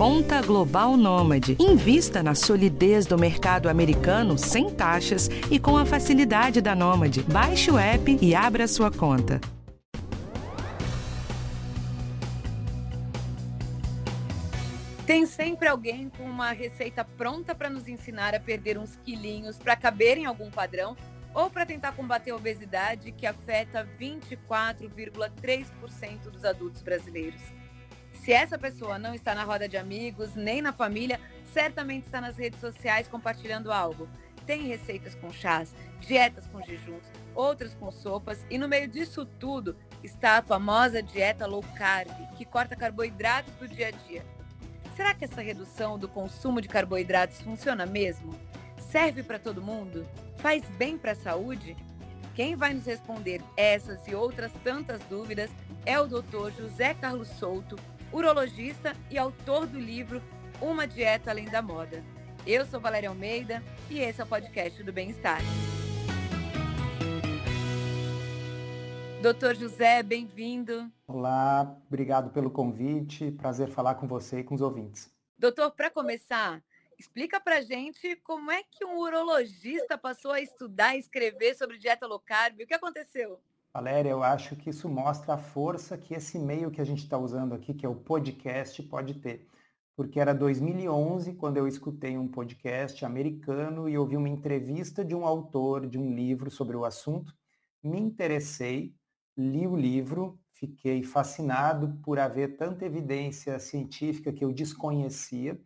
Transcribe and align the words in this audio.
Conta 0.00 0.40
Global 0.40 0.96
Nômade. 0.96 1.58
Invista 1.60 2.22
na 2.22 2.34
solidez 2.34 3.04
do 3.04 3.18
mercado 3.18 3.68
americano 3.68 4.38
sem 4.38 4.70
taxas 4.70 5.28
e 5.50 5.58
com 5.58 5.76
a 5.76 5.84
facilidade 5.84 6.62
da 6.62 6.74
Nômade. 6.74 7.22
Baixe 7.24 7.70
o 7.70 7.78
app 7.78 8.16
e 8.18 8.34
abra 8.34 8.66
sua 8.66 8.90
conta. 8.90 9.38
Tem 15.04 15.26
sempre 15.26 15.68
alguém 15.68 16.08
com 16.08 16.24
uma 16.24 16.52
receita 16.52 17.04
pronta 17.04 17.54
para 17.54 17.68
nos 17.68 17.86
ensinar 17.86 18.34
a 18.34 18.40
perder 18.40 18.78
uns 18.78 18.96
quilinhos 19.04 19.58
para 19.58 19.76
caber 19.76 20.16
em 20.16 20.24
algum 20.24 20.50
padrão 20.50 20.96
ou 21.34 21.50
para 21.50 21.66
tentar 21.66 21.92
combater 21.92 22.30
a 22.30 22.36
obesidade 22.36 23.12
que 23.12 23.26
afeta 23.26 23.86
24,3% 24.00 26.30
dos 26.30 26.46
adultos 26.46 26.80
brasileiros. 26.80 27.59
Se 28.22 28.32
essa 28.32 28.58
pessoa 28.58 28.98
não 28.98 29.14
está 29.14 29.34
na 29.34 29.44
roda 29.44 29.68
de 29.68 29.76
amigos, 29.76 30.34
nem 30.34 30.62
na 30.62 30.72
família, 30.72 31.20
certamente 31.52 32.04
está 32.04 32.20
nas 32.20 32.36
redes 32.36 32.60
sociais 32.60 33.08
compartilhando 33.08 33.72
algo. 33.72 34.08
Tem 34.46 34.62
receitas 34.62 35.14
com 35.14 35.32
chás, 35.32 35.74
dietas 36.00 36.46
com 36.46 36.62
jejuns, 36.62 37.04
outras 37.34 37.74
com 37.74 37.90
sopas 37.90 38.44
e 38.50 38.58
no 38.58 38.68
meio 38.68 38.88
disso 38.88 39.24
tudo 39.24 39.76
está 40.02 40.38
a 40.38 40.42
famosa 40.42 41.02
dieta 41.02 41.46
low 41.46 41.62
carb, 41.76 42.10
que 42.36 42.44
corta 42.44 42.74
carboidratos 42.74 43.52
do 43.54 43.68
dia 43.68 43.88
a 43.88 43.90
dia 43.90 44.24
Será 45.00 45.14
que 45.14 45.24
essa 45.24 45.40
redução 45.40 45.98
do 45.98 46.06
consumo 46.06 46.60
de 46.60 46.68
carboidratos 46.68 47.40
funciona 47.40 47.86
mesmo? 47.86 48.38
Serve 48.90 49.22
para 49.22 49.38
todo 49.38 49.62
mundo? 49.62 50.06
Faz 50.36 50.62
bem 50.76 50.98
para 50.98 51.12
a 51.12 51.16
saúde? 51.16 51.74
Quem 52.34 52.54
vai 52.54 52.74
nos 52.74 52.84
responder 52.84 53.40
essas 53.56 54.06
e 54.06 54.14
outras 54.14 54.52
tantas 54.62 55.00
dúvidas 55.04 55.48
é 55.86 55.98
o 55.98 56.06
Dr. 56.06 56.50
José 56.54 56.92
Carlos 56.92 57.28
Souto, 57.28 57.76
urologista 58.12 58.94
e 59.10 59.18
autor 59.18 59.66
do 59.66 59.78
livro 59.78 60.22
Uma 60.60 60.86
Dieta 60.86 61.30
Além 61.30 61.46
da 61.46 61.62
Moda. 61.62 62.04
Eu 62.46 62.66
sou 62.66 62.80
Valéria 62.80 63.08
Almeida 63.08 63.62
e 63.88 64.00
esse 64.00 64.20
é 64.20 64.24
o 64.24 64.26
podcast 64.26 64.82
do 64.82 64.92
Bem-Estar. 64.92 65.40
Doutor 69.22 69.54
José, 69.54 70.02
bem-vindo. 70.02 70.90
Olá, 71.06 71.76
obrigado 71.86 72.30
pelo 72.30 72.50
convite. 72.50 73.30
Prazer 73.32 73.68
falar 73.68 73.94
com 73.96 74.08
você 74.08 74.40
e 74.40 74.44
com 74.44 74.54
os 74.54 74.62
ouvintes. 74.62 75.12
Doutor, 75.38 75.70
para 75.72 75.90
começar, 75.90 76.62
explica 76.98 77.38
para 77.38 77.60
gente 77.60 78.16
como 78.24 78.50
é 78.50 78.62
que 78.62 78.84
um 78.84 78.96
urologista 78.98 79.98
passou 79.98 80.32
a 80.32 80.40
estudar 80.40 80.96
e 80.96 81.00
escrever 81.00 81.54
sobre 81.54 81.78
dieta 81.78 82.06
low 82.06 82.18
carb. 82.18 82.60
O 82.60 82.66
que 82.66 82.74
aconteceu? 82.74 83.38
Valéria, 83.72 84.10
eu 84.10 84.22
acho 84.22 84.56
que 84.56 84.70
isso 84.70 84.88
mostra 84.88 85.34
a 85.34 85.38
força 85.38 85.96
que 85.96 86.12
esse 86.12 86.38
meio 86.40 86.72
que 86.72 86.80
a 86.80 86.84
gente 86.84 87.04
está 87.04 87.16
usando 87.16 87.54
aqui, 87.54 87.72
que 87.72 87.86
é 87.86 87.88
o 87.88 87.94
podcast, 87.94 88.82
pode 88.82 89.14
ter. 89.14 89.48
Porque 89.94 90.18
era 90.18 90.34
2011 90.34 91.34
quando 91.34 91.56
eu 91.56 91.68
escutei 91.68 92.18
um 92.18 92.26
podcast 92.26 93.04
americano 93.04 93.88
e 93.88 93.96
ouvi 93.96 94.16
uma 94.16 94.28
entrevista 94.28 95.04
de 95.04 95.14
um 95.14 95.24
autor 95.24 95.86
de 95.86 95.98
um 95.98 96.12
livro 96.12 96.50
sobre 96.50 96.76
o 96.76 96.84
assunto. 96.84 97.32
Me 97.80 98.00
interessei, 98.00 98.92
li 99.36 99.68
o 99.68 99.76
livro, 99.76 100.40
fiquei 100.52 101.04
fascinado 101.04 101.96
por 102.02 102.18
haver 102.18 102.56
tanta 102.56 102.84
evidência 102.84 103.56
científica 103.60 104.32
que 104.32 104.44
eu 104.44 104.52
desconhecia, 104.52 105.60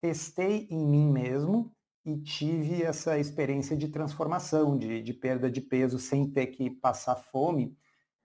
testei 0.00 0.66
em 0.68 0.84
mim 0.84 1.08
mesmo 1.08 1.72
e 2.04 2.18
tive 2.18 2.82
essa 2.82 3.18
experiência 3.18 3.76
de 3.76 3.88
transformação, 3.88 4.76
de, 4.76 5.02
de 5.02 5.14
perda 5.14 5.50
de 5.50 5.60
peso 5.60 5.98
sem 5.98 6.30
ter 6.30 6.48
que 6.48 6.70
passar 6.70 7.16
fome. 7.16 7.76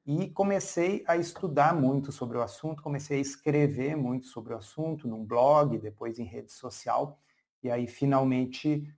E 0.05 0.29
comecei 0.31 1.03
a 1.07 1.15
estudar 1.15 1.73
muito 1.73 2.11
sobre 2.11 2.37
o 2.37 2.41
assunto, 2.41 2.83
comecei 2.83 3.19
a 3.19 3.21
escrever 3.21 3.95
muito 3.95 4.27
sobre 4.27 4.53
o 4.53 4.57
assunto, 4.57 5.07
num 5.07 5.23
blog, 5.23 5.77
depois 5.77 6.19
em 6.19 6.23
rede 6.23 6.51
social, 6.51 7.19
e 7.63 7.69
aí 7.69 7.87
finalmente 7.87 8.91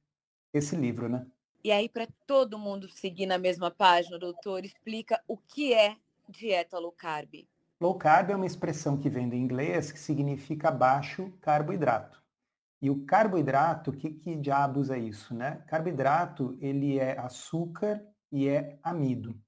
esse 0.53 0.75
livro, 0.75 1.07
né? 1.07 1.25
E 1.63 1.71
aí, 1.71 1.87
para 1.87 2.07
todo 2.25 2.57
mundo 2.57 2.89
seguir 2.89 3.27
na 3.27 3.37
mesma 3.37 3.69
página, 3.69 4.17
doutor, 4.17 4.65
explica 4.65 5.21
o 5.27 5.37
que 5.37 5.73
é 5.73 5.95
dieta 6.27 6.79
low 6.79 6.91
carb. 6.91 7.47
Low 7.79 7.95
carb 7.95 8.31
é 8.31 8.35
uma 8.35 8.47
expressão 8.47 8.97
que 8.97 9.09
vem 9.09 9.29
do 9.29 9.35
inglês 9.35 9.91
que 9.91 9.99
significa 9.99 10.71
baixo 10.71 11.31
carboidrato. 11.41 12.20
E 12.81 12.89
o 12.89 13.05
carboidrato, 13.05 13.91
que, 13.91 14.09
que 14.09 14.35
diabos 14.35 14.89
é 14.89 14.97
isso, 14.97 15.35
né? 15.35 15.63
Carboidrato, 15.67 16.57
ele 16.59 16.97
é 16.97 17.17
açúcar 17.19 18.03
e 18.31 18.47
é 18.47 18.79
amido. 18.81 19.39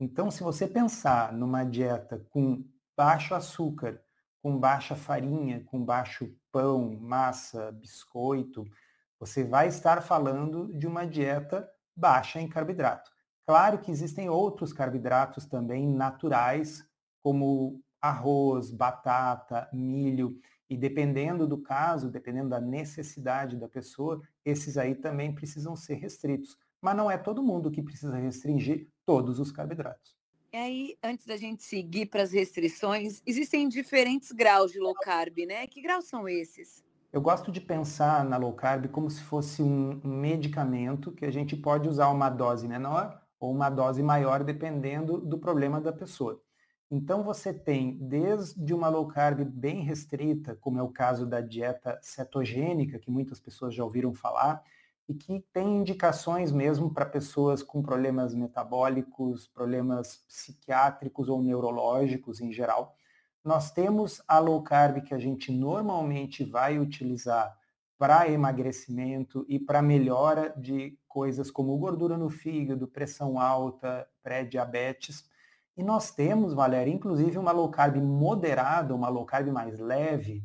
Então, 0.00 0.30
se 0.30 0.42
você 0.42 0.66
pensar 0.66 1.32
numa 1.32 1.64
dieta 1.64 2.24
com 2.30 2.64
baixo 2.96 3.34
açúcar, 3.34 4.00
com 4.42 4.56
baixa 4.58 4.96
farinha, 4.96 5.62
com 5.64 5.84
baixo 5.84 6.32
pão, 6.50 6.96
massa, 6.98 7.72
biscoito, 7.72 8.64
você 9.18 9.44
vai 9.44 9.68
estar 9.68 10.00
falando 10.00 10.72
de 10.72 10.86
uma 10.86 11.04
dieta 11.04 11.68
baixa 11.94 12.40
em 12.40 12.48
carboidrato. 12.48 13.10
Claro 13.46 13.78
que 13.78 13.90
existem 13.90 14.28
outros 14.28 14.72
carboidratos 14.72 15.46
também 15.46 15.86
naturais, 15.86 16.84
como 17.22 17.82
arroz, 18.00 18.70
batata, 18.70 19.68
milho, 19.72 20.38
e 20.68 20.76
dependendo 20.76 21.46
do 21.46 21.58
caso, 21.58 22.10
dependendo 22.10 22.50
da 22.50 22.60
necessidade 22.60 23.56
da 23.56 23.68
pessoa, 23.68 24.20
esses 24.44 24.76
aí 24.76 24.94
também 24.94 25.34
precisam 25.34 25.74
ser 25.74 25.94
restritos. 25.94 26.56
Mas 26.80 26.96
não 26.96 27.10
é 27.10 27.16
todo 27.16 27.42
mundo 27.42 27.70
que 27.70 27.82
precisa 27.82 28.16
restringir 28.16 28.88
todos 29.04 29.40
os 29.40 29.50
carboidratos. 29.50 30.16
E 30.52 30.56
aí, 30.56 30.96
antes 31.02 31.26
da 31.26 31.36
gente 31.36 31.62
seguir 31.62 32.06
para 32.06 32.22
as 32.22 32.32
restrições, 32.32 33.22
existem 33.26 33.68
diferentes 33.68 34.32
graus 34.32 34.72
de 34.72 34.78
low 34.78 34.94
carb, 34.94 35.36
né? 35.46 35.66
Que 35.66 35.82
graus 35.82 36.06
são 36.06 36.28
esses? 36.28 36.82
Eu 37.12 37.20
gosto 37.20 37.50
de 37.50 37.60
pensar 37.60 38.24
na 38.24 38.36
low 38.36 38.52
carb 38.52 38.88
como 38.88 39.10
se 39.10 39.22
fosse 39.22 39.62
um 39.62 40.00
medicamento 40.04 41.12
que 41.12 41.24
a 41.24 41.30
gente 41.30 41.56
pode 41.56 41.88
usar 41.88 42.08
uma 42.08 42.30
dose 42.30 42.68
menor 42.68 43.20
ou 43.40 43.50
uma 43.50 43.70
dose 43.70 44.02
maior, 44.02 44.42
dependendo 44.42 45.18
do 45.18 45.38
problema 45.38 45.80
da 45.80 45.92
pessoa. 45.92 46.42
Então 46.90 47.22
você 47.22 47.52
tem 47.52 47.98
desde 47.98 48.72
uma 48.72 48.88
low 48.88 49.06
carb 49.06 49.44
bem 49.44 49.82
restrita, 49.82 50.56
como 50.56 50.78
é 50.78 50.82
o 50.82 50.88
caso 50.88 51.26
da 51.26 51.40
dieta 51.40 51.98
cetogênica, 52.02 52.98
que 52.98 53.10
muitas 53.10 53.38
pessoas 53.38 53.74
já 53.74 53.84
ouviram 53.84 54.14
falar, 54.14 54.62
e 55.08 55.14
que 55.14 55.44
tem 55.52 55.78
indicações 55.78 56.52
mesmo 56.52 56.92
para 56.92 57.06
pessoas 57.06 57.62
com 57.62 57.82
problemas 57.82 58.34
metabólicos, 58.34 59.46
problemas 59.48 60.16
psiquiátricos 60.28 61.28
ou 61.28 61.42
neurológicos 61.42 62.40
em 62.40 62.52
geral, 62.52 62.94
nós 63.44 63.70
temos 63.70 64.22
a 64.28 64.38
low 64.38 64.62
carb 64.62 65.02
que 65.02 65.14
a 65.14 65.18
gente 65.18 65.50
normalmente 65.50 66.44
vai 66.44 66.78
utilizar 66.78 67.56
para 67.96 68.28
emagrecimento 68.30 69.44
e 69.48 69.58
para 69.58 69.82
melhora 69.82 70.54
de 70.56 70.98
coisas 71.08 71.50
como 71.50 71.76
gordura 71.78 72.16
no 72.16 72.28
fígado, 72.28 72.86
pressão 72.86 73.40
alta, 73.40 74.06
pré-diabetes. 74.22 75.24
E 75.78 75.82
nós 75.84 76.10
temos, 76.10 76.52
Valéria, 76.54 76.92
inclusive 76.92 77.38
uma 77.38 77.52
low 77.52 77.70
carb 77.70 77.98
moderada, 77.98 78.92
uma 78.92 79.08
low 79.08 79.24
carb 79.24 79.46
mais 79.52 79.78
leve, 79.78 80.44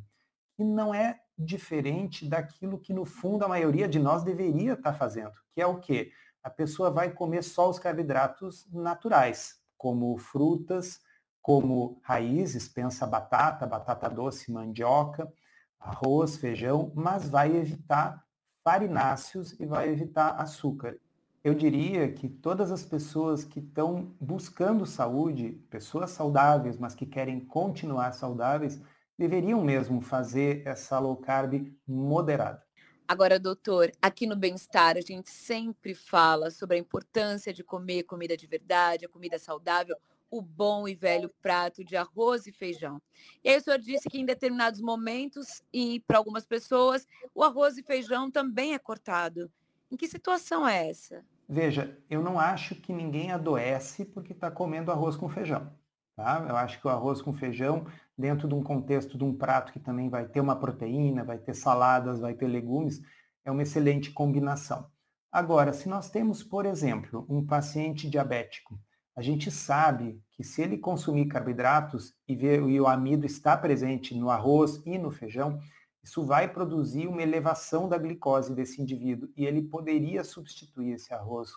que 0.56 0.64
não 0.64 0.94
é 0.94 1.20
diferente 1.36 2.30
daquilo 2.30 2.78
que 2.78 2.94
no 2.94 3.04
fundo 3.04 3.44
a 3.44 3.48
maioria 3.48 3.88
de 3.88 3.98
nós 3.98 4.22
deveria 4.22 4.74
estar 4.74 4.94
fazendo, 4.94 5.32
que 5.52 5.60
é 5.60 5.66
o 5.66 5.80
quê? 5.80 6.12
A 6.44 6.52
pessoa 6.52 6.92
vai 6.92 7.10
comer 7.10 7.42
só 7.42 7.68
os 7.68 7.80
carboidratos 7.80 8.68
naturais, 8.72 9.60
como 9.76 10.16
frutas, 10.20 11.00
como 11.42 12.00
raízes, 12.04 12.68
pensa 12.68 13.08
batata, 13.08 13.66
batata 13.66 14.08
doce, 14.08 14.52
mandioca, 14.52 15.34
arroz, 15.80 16.38
feijão, 16.38 16.92
mas 16.94 17.28
vai 17.28 17.56
evitar 17.56 18.24
farináceos 18.64 19.60
e 19.60 19.66
vai 19.66 19.90
evitar 19.90 20.40
açúcar. 20.40 20.96
Eu 21.44 21.54
diria 21.54 22.10
que 22.10 22.30
todas 22.30 22.72
as 22.72 22.86
pessoas 22.86 23.44
que 23.44 23.60
estão 23.60 24.16
buscando 24.18 24.86
saúde, 24.86 25.62
pessoas 25.70 26.12
saudáveis, 26.12 26.78
mas 26.78 26.96
que 26.96 27.06
querem 27.06 27.42
continuar 27.42 28.14
saudáveis, 28.14 28.80
deveriam 29.18 29.62
mesmo 29.62 30.00
fazer 30.00 30.66
essa 30.66 30.98
low 31.00 31.18
carb 31.18 31.70
moderada. 31.86 32.64
Agora, 33.06 33.38
doutor, 33.38 33.92
aqui 34.02 34.26
no 34.26 34.38
Bem-Estar 34.38 34.96
a 34.96 35.02
gente 35.02 35.30
sempre 35.30 35.94
fala 35.94 36.50
sobre 36.50 36.78
a 36.78 36.80
importância 36.80 37.54
de 37.54 37.62
comer 37.62 38.04
comida 38.04 38.38
de 38.38 38.48
verdade, 38.48 39.06
a 39.06 39.10
comida 39.10 39.38
saudável, 39.38 39.98
o 40.32 40.42
bom 40.42 40.88
e 40.88 40.96
velho 40.96 41.30
prato 41.42 41.84
de 41.84 41.98
arroz 41.98 42.48
e 42.48 42.54
feijão. 42.54 43.02
E 43.44 43.50
aí 43.50 43.58
o 43.58 43.62
senhor 43.62 43.80
disse 43.80 44.10
que 44.10 44.18
em 44.18 44.26
determinados 44.26 44.80
momentos 44.80 45.62
e 45.74 46.00
para 46.08 46.18
algumas 46.18 46.46
pessoas 46.46 47.06
o 47.36 47.44
arroz 47.44 47.78
e 47.78 47.84
feijão 47.84 48.32
também 48.32 48.74
é 48.74 48.80
cortado. 48.80 49.52
Em 49.92 49.98
que 49.98 50.08
situação 50.08 50.66
é 50.66 50.90
essa? 50.90 51.24
Veja, 51.54 51.98
eu 52.10 52.22
não 52.22 52.40
acho 52.40 52.74
que 52.76 52.92
ninguém 52.92 53.32
adoece 53.32 54.06
porque 54.06 54.34
está 54.34 54.50
comendo 54.50 54.92
arroz 54.92 55.16
com 55.16 55.30
feijão. 55.30 55.72
Tá? 56.16 56.46
Eu 56.48 56.56
acho 56.58 56.80
que 56.80 56.88
o 56.88 56.90
arroz 56.90 57.22
com 57.22 57.32
feijão, 57.32 57.86
dentro 58.18 58.48
de 58.48 58.56
um 58.56 58.64
contexto 58.64 59.18
de 59.18 59.24
um 59.24 59.36
prato 59.36 59.72
que 59.72 59.80
também 59.80 60.10
vai 60.10 60.26
ter 60.28 60.42
uma 60.42 60.56
proteína, 60.56 61.24
vai 61.24 61.38
ter 61.38 61.54
saladas, 61.54 62.20
vai 62.20 62.34
ter 62.34 62.48
legumes, 62.48 63.02
é 63.46 63.52
uma 63.52 63.62
excelente 63.62 64.12
combinação. 64.12 64.88
Agora, 65.32 65.74
se 65.74 65.88
nós 65.88 66.10
temos, 66.10 66.44
por 66.44 66.66
exemplo, 66.66 67.26
um 67.30 67.46
paciente 67.46 68.10
diabético 68.10 68.80
a 69.16 69.22
gente 69.22 69.52
sabe 69.52 70.20
que 70.32 70.44
se 70.44 70.62
ele 70.62 70.78
consumir 70.78 71.28
carboidratos 71.28 72.16
e, 72.28 72.36
ver, 72.36 72.64
e 72.64 72.82
o 72.82 72.88
amido 72.88 73.26
está 73.26 73.56
presente 73.56 74.16
no 74.16 74.30
arroz 74.30 74.82
e 74.86 74.98
no 74.98 75.12
feijão, 75.12 75.60
isso 76.04 76.26
vai 76.26 76.52
produzir 76.52 77.08
uma 77.08 77.24
elevação 77.24 77.88
da 77.88 77.98
glicose 77.98 78.54
desse 78.54 78.82
indivíduo 78.82 79.30
e 79.38 79.46
ele 79.46 79.62
poderia 79.62 80.24
substituir 80.24 80.94
esse 80.94 81.14
arroz 81.14 81.52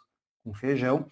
com 0.44 0.54
feijão 0.54 1.08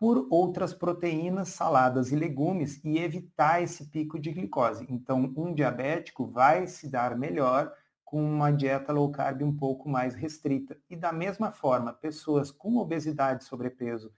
por 0.00 0.26
outras 0.30 0.74
proteínas, 0.74 1.50
saladas 1.50 2.10
e 2.10 2.16
legumes 2.16 2.80
e 2.82 2.98
evitar 2.98 3.62
esse 3.62 3.86
pico 3.86 4.18
de 4.18 4.32
glicose. 4.32 4.84
Então, 4.90 5.32
um 5.36 5.54
diabético 5.54 6.26
vai 6.26 6.66
se 6.66 6.90
dar 6.90 7.16
melhor 7.16 7.72
com 8.04 8.20
uma 8.20 8.50
dieta 8.50 8.92
low 8.92 9.12
carb 9.12 9.42
um 9.42 9.56
pouco 9.56 9.88
mais 9.88 10.14
restrita. 10.14 10.76
E 10.90 10.96
da 10.96 11.12
mesma 11.12 11.52
forma, 11.52 11.92
pessoas 11.92 12.50
com 12.50 12.78
obesidade 12.78 13.44
e 13.44 13.46
sobrepeso 13.46 14.12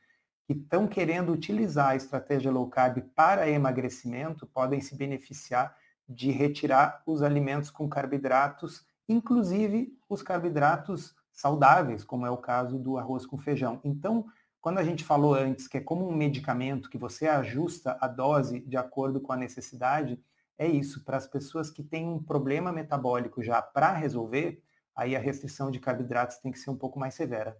que 0.47 0.55
estão 0.55 0.89
querendo 0.89 1.33
utilizar 1.33 1.91
a 1.91 1.97
estratégia 1.97 2.51
low 2.51 2.69
carb 2.69 3.03
para 3.15 3.49
emagrecimento 3.49 4.47
podem 4.47 4.81
se 4.81 4.97
beneficiar 4.97 5.77
de 6.09 6.31
retirar 6.31 7.03
os 7.07 7.23
alimentos 7.23 7.71
com 7.71 7.89
carboidratos, 7.89 8.87
inclusive 9.09 9.97
os 10.09 10.23
carboidratos 10.23 11.15
saudáveis, 11.33 12.05
como 12.05 12.27
é 12.27 12.31
o 12.31 12.37
caso 12.37 12.79
do 12.79 12.97
arroz 12.97 13.27
com 13.27 13.37
feijão. 13.37 13.81
Então, 13.83 14.27
quando 14.61 14.79
a 14.79 14.85
gente 14.85 15.05
falou 15.05 15.35
antes 15.35 15.69
que 15.69 15.77
é 15.77 15.81
como 15.81 16.09
um 16.09 16.15
medicamento 16.15 16.89
que 16.89 16.97
você 16.97 17.27
ajusta 17.27 17.99
a 18.01 18.09
dose 18.09 18.61
de 18.61 18.77
acordo 18.77 19.21
com 19.21 19.33
a 19.33 19.37
necessidade, 19.37 20.19
é 20.57 20.67
isso. 20.67 21.05
Para 21.05 21.17
as 21.17 21.27
pessoas 21.27 21.71
que 21.71 21.83
têm 21.83 22.09
um 22.09 22.23
problema 22.23 22.73
metabólico 22.73 23.43
já 23.43 23.61
para 23.61 23.93
resolver, 23.93 24.63
aí 24.95 25.17
a 25.17 25.19
restrição 25.19 25.71
de 25.71 25.81
carboidratos 25.81 26.39
tem 26.39 26.53
que 26.53 26.59
ser 26.59 26.71
um 26.71 26.77
pouco 26.77 26.99
mais 26.99 27.15
severa. 27.15 27.59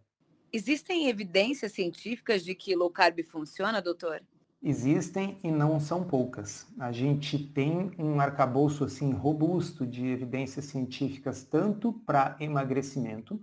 Existem 0.53 1.09
evidências 1.09 1.73
científicas 1.73 2.45
de 2.45 2.55
que 2.55 2.77
low 2.77 2.89
carb 2.89 3.21
funciona, 3.25 3.83
doutor? 3.83 4.23
Existem 4.67 5.37
e 5.45 5.51
não 5.51 5.79
são 5.79 6.03
poucas. 6.03 6.67
A 6.79 6.91
gente 6.91 7.39
tem 7.39 7.93
um 7.99 8.19
arcabouço 8.19 8.85
assim 8.85 9.13
robusto 9.13 9.87
de 9.87 10.07
evidências 10.07 10.65
científicas 10.65 11.45
tanto 11.45 11.93
para 11.93 12.35
emagrecimento 12.41 13.39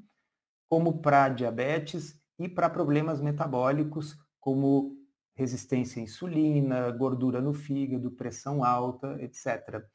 como 0.68 0.98
para 0.98 1.30
diabetes 1.30 2.20
e 2.40 2.50
para 2.50 2.72
problemas 2.72 3.22
metabólicos 3.22 4.18
como 4.40 4.98
resistência 5.36 6.00
à 6.00 6.04
insulina, 6.04 6.90
gordura 6.90 7.40
no 7.40 7.54
fígado, 7.54 8.10
pressão 8.10 8.64
alta, 8.64 9.16
etc. 9.22 9.86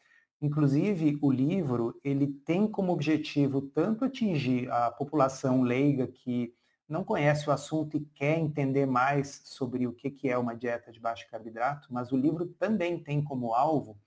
Inclusive, 0.40 1.18
o 1.20 1.32
livro 1.32 1.98
ele 2.04 2.28
tem 2.28 2.68
como 2.68 2.92
objetivo 2.92 3.60
tanto 3.60 4.04
atingir 4.04 4.70
a 4.70 4.92
população 4.92 5.62
leiga 5.62 6.06
que 6.06 6.54
não 6.88 7.02
conhece 7.04 7.48
o 7.48 7.52
assunto 7.52 7.96
e 7.96 8.00
quer 8.14 8.38
entender 8.38 8.86
mais 8.86 9.40
sobre 9.44 9.86
o 9.86 9.92
que 9.92 10.28
é 10.28 10.38
uma 10.38 10.54
dieta 10.54 10.92
de 10.92 11.00
baixo 11.00 11.26
carboidrato, 11.30 11.92
mas 11.92 12.12
o 12.12 12.16
livro 12.16 12.46
também 12.46 12.98
tem 12.98 13.22
como 13.22 13.52
alvo 13.52 13.98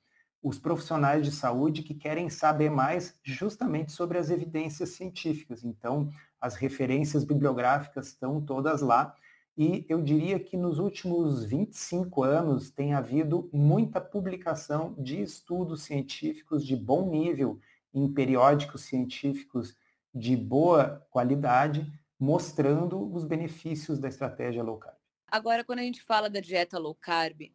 os 0.41 0.57
profissionais 0.57 1.25
de 1.25 1.31
saúde 1.31 1.83
que 1.83 1.93
querem 1.93 2.29
saber 2.29 2.69
mais 2.69 3.19
justamente 3.23 3.91
sobre 3.91 4.17
as 4.17 4.29
evidências 4.29 4.89
científicas. 4.89 5.63
Então, 5.63 6.09
as 6.39 6.55
referências 6.55 7.23
bibliográficas 7.25 8.07
estão 8.07 8.41
todas 8.41 8.81
lá. 8.81 9.13
E 9.57 9.85
eu 9.89 10.01
diria 10.01 10.39
que 10.39 10.55
nos 10.55 10.79
últimos 10.79 11.43
25 11.43 12.23
anos 12.23 12.69
tem 12.71 12.93
havido 12.93 13.49
muita 13.51 13.99
publicação 13.99 14.95
de 14.97 15.21
estudos 15.21 15.83
científicos 15.83 16.65
de 16.65 16.77
bom 16.77 17.09
nível 17.09 17.59
em 17.93 18.09
periódicos 18.13 18.83
científicos 18.83 19.75
de 20.15 20.37
boa 20.37 21.05
qualidade, 21.11 21.91
mostrando 22.19 23.11
os 23.13 23.23
benefícios 23.23 23.97
da 23.97 24.07
estratégia 24.07 24.61
low 24.61 24.77
carb. 24.77 24.97
Agora, 25.27 25.63
quando 25.63 25.79
a 25.79 25.83
gente 25.83 26.01
fala 26.01 26.29
da 26.29 26.39
dieta 26.39 26.77
low 26.77 26.95
carb, 26.95 27.51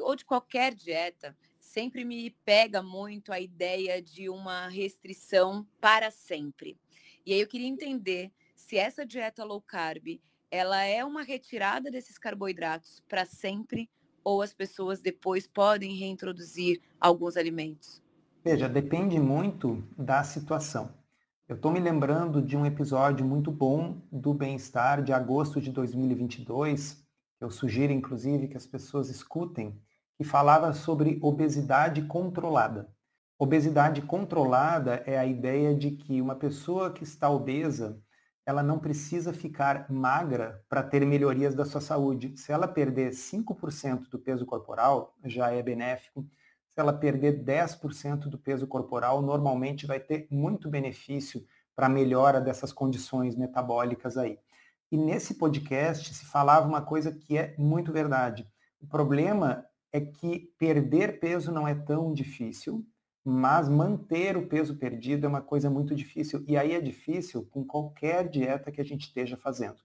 ou 0.00 0.14
de 0.14 0.24
qualquer 0.24 0.74
dieta, 0.74 1.36
sempre 1.58 2.04
me 2.04 2.30
pega 2.44 2.82
muito 2.82 3.32
a 3.32 3.40
ideia 3.40 4.02
de 4.02 4.28
uma 4.28 4.68
restrição 4.68 5.66
para 5.80 6.10
sempre. 6.10 6.78
E 7.24 7.32
aí 7.32 7.40
eu 7.40 7.46
queria 7.46 7.66
entender 7.66 8.30
se 8.54 8.76
essa 8.76 9.06
dieta 9.06 9.44
low 9.44 9.60
carb, 9.60 10.20
ela 10.50 10.82
é 10.82 11.04
uma 11.04 11.22
retirada 11.22 11.90
desses 11.90 12.18
carboidratos 12.18 13.02
para 13.08 13.24
sempre 13.24 13.88
ou 14.24 14.42
as 14.42 14.52
pessoas 14.52 15.00
depois 15.00 15.46
podem 15.46 15.96
reintroduzir 15.96 16.80
alguns 17.00 17.36
alimentos? 17.36 18.02
Veja, 18.44 18.68
depende 18.68 19.18
muito 19.18 19.82
da 19.96 20.22
situação. 20.22 20.92
Eu 21.52 21.56
estou 21.56 21.70
me 21.70 21.80
lembrando 21.80 22.40
de 22.40 22.56
um 22.56 22.64
episódio 22.64 23.26
muito 23.26 23.52
bom 23.52 24.00
do 24.10 24.32
Bem-Estar 24.32 25.02
de 25.02 25.12
agosto 25.12 25.60
de 25.60 25.70
2022, 25.70 27.06
eu 27.38 27.50
sugiro 27.50 27.92
inclusive 27.92 28.48
que 28.48 28.56
as 28.56 28.66
pessoas 28.66 29.10
escutem, 29.10 29.78
que 30.16 30.24
falava 30.24 30.72
sobre 30.72 31.18
obesidade 31.20 32.00
controlada. 32.06 32.88
Obesidade 33.38 34.00
controlada 34.00 35.02
é 35.04 35.18
a 35.18 35.26
ideia 35.26 35.76
de 35.76 35.90
que 35.90 36.22
uma 36.22 36.34
pessoa 36.34 36.90
que 36.90 37.04
está 37.04 37.28
obesa, 37.28 38.00
ela 38.46 38.62
não 38.62 38.78
precisa 38.78 39.34
ficar 39.34 39.90
magra 39.90 40.64
para 40.70 40.82
ter 40.82 41.04
melhorias 41.04 41.54
da 41.54 41.66
sua 41.66 41.82
saúde. 41.82 42.34
Se 42.34 42.50
ela 42.50 42.66
perder 42.66 43.10
5% 43.10 44.08
do 44.08 44.18
peso 44.18 44.46
corporal, 44.46 45.14
já 45.22 45.50
é 45.50 45.62
benéfico. 45.62 46.26
Se 46.74 46.80
ela 46.80 46.92
perder 46.92 47.44
10% 47.44 48.28
do 48.28 48.38
peso 48.38 48.66
corporal, 48.66 49.20
normalmente 49.20 49.86
vai 49.86 50.00
ter 50.00 50.26
muito 50.30 50.70
benefício 50.70 51.44
para 51.76 51.86
a 51.86 51.90
melhora 51.90 52.40
dessas 52.40 52.72
condições 52.72 53.36
metabólicas 53.36 54.16
aí. 54.16 54.38
E 54.90 54.96
nesse 54.96 55.34
podcast 55.34 56.14
se 56.14 56.24
falava 56.24 56.66
uma 56.66 56.82
coisa 56.82 57.12
que 57.12 57.36
é 57.36 57.54
muito 57.58 57.92
verdade. 57.92 58.46
O 58.80 58.86
problema 58.86 59.66
é 59.92 60.00
que 60.00 60.50
perder 60.58 61.20
peso 61.20 61.52
não 61.52 61.68
é 61.68 61.74
tão 61.74 62.12
difícil, 62.12 62.86
mas 63.24 63.68
manter 63.68 64.36
o 64.36 64.46
peso 64.46 64.76
perdido 64.76 65.26
é 65.26 65.28
uma 65.28 65.42
coisa 65.42 65.70
muito 65.70 65.94
difícil. 65.94 66.44
E 66.48 66.56
aí 66.56 66.72
é 66.72 66.80
difícil 66.80 67.46
com 67.50 67.64
qualquer 67.64 68.28
dieta 68.28 68.72
que 68.72 68.80
a 68.80 68.84
gente 68.84 69.02
esteja 69.02 69.36
fazendo. 69.36 69.76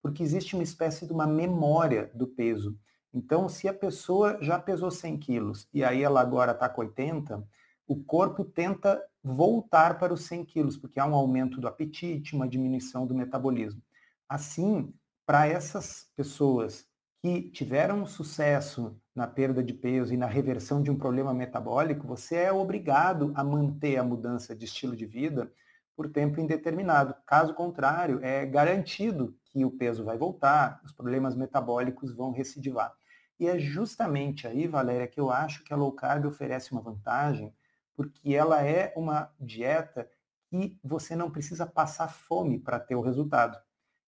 Porque 0.00 0.22
existe 0.22 0.54
uma 0.54 0.62
espécie 0.62 1.06
de 1.06 1.12
uma 1.12 1.26
memória 1.26 2.10
do 2.14 2.26
peso. 2.26 2.78
Então, 3.12 3.48
se 3.48 3.66
a 3.66 3.74
pessoa 3.74 4.38
já 4.40 4.58
pesou 4.58 4.90
100 4.90 5.18
quilos 5.18 5.68
e 5.72 5.82
aí 5.82 6.02
ela 6.02 6.20
agora 6.20 6.52
está 6.52 6.68
com 6.68 6.82
80, 6.82 7.42
o 7.86 7.96
corpo 8.04 8.44
tenta 8.44 9.02
voltar 9.22 9.98
para 9.98 10.12
os 10.12 10.24
100 10.26 10.44
quilos, 10.44 10.76
porque 10.76 11.00
há 11.00 11.06
um 11.06 11.14
aumento 11.14 11.60
do 11.60 11.66
apetite, 11.66 12.36
uma 12.36 12.48
diminuição 12.48 13.06
do 13.06 13.14
metabolismo. 13.14 13.82
Assim, 14.28 14.92
para 15.26 15.46
essas 15.46 16.06
pessoas 16.14 16.86
que 17.22 17.50
tiveram 17.50 18.06
sucesso 18.06 18.96
na 19.14 19.26
perda 19.26 19.62
de 19.62 19.72
peso 19.72 20.14
e 20.14 20.16
na 20.16 20.26
reversão 20.26 20.82
de 20.82 20.90
um 20.90 20.96
problema 20.96 21.34
metabólico, 21.34 22.06
você 22.06 22.36
é 22.36 22.52
obrigado 22.52 23.32
a 23.34 23.42
manter 23.42 23.96
a 23.96 24.04
mudança 24.04 24.54
de 24.54 24.66
estilo 24.66 24.94
de 24.94 25.06
vida 25.06 25.50
por 25.98 26.08
tempo 26.08 26.40
indeterminado. 26.40 27.12
Caso 27.26 27.52
contrário, 27.54 28.20
é 28.22 28.46
garantido 28.46 29.36
que 29.46 29.64
o 29.64 29.70
peso 29.72 30.04
vai 30.04 30.16
voltar, 30.16 30.80
os 30.84 30.92
problemas 30.92 31.34
metabólicos 31.34 32.14
vão 32.14 32.30
recidivar. 32.30 32.94
E 33.36 33.48
é 33.48 33.58
justamente 33.58 34.46
aí, 34.46 34.68
Valéria, 34.68 35.08
que 35.08 35.18
eu 35.18 35.28
acho 35.28 35.64
que 35.64 35.72
a 35.72 35.76
low 35.76 35.90
carb 35.90 36.24
oferece 36.24 36.70
uma 36.70 36.80
vantagem, 36.80 37.52
porque 37.96 38.32
ela 38.32 38.64
é 38.64 38.92
uma 38.96 39.28
dieta 39.40 40.08
que 40.48 40.78
você 40.84 41.16
não 41.16 41.32
precisa 41.32 41.66
passar 41.66 42.06
fome 42.06 42.60
para 42.60 42.78
ter 42.78 42.94
o 42.94 43.00
resultado. 43.00 43.58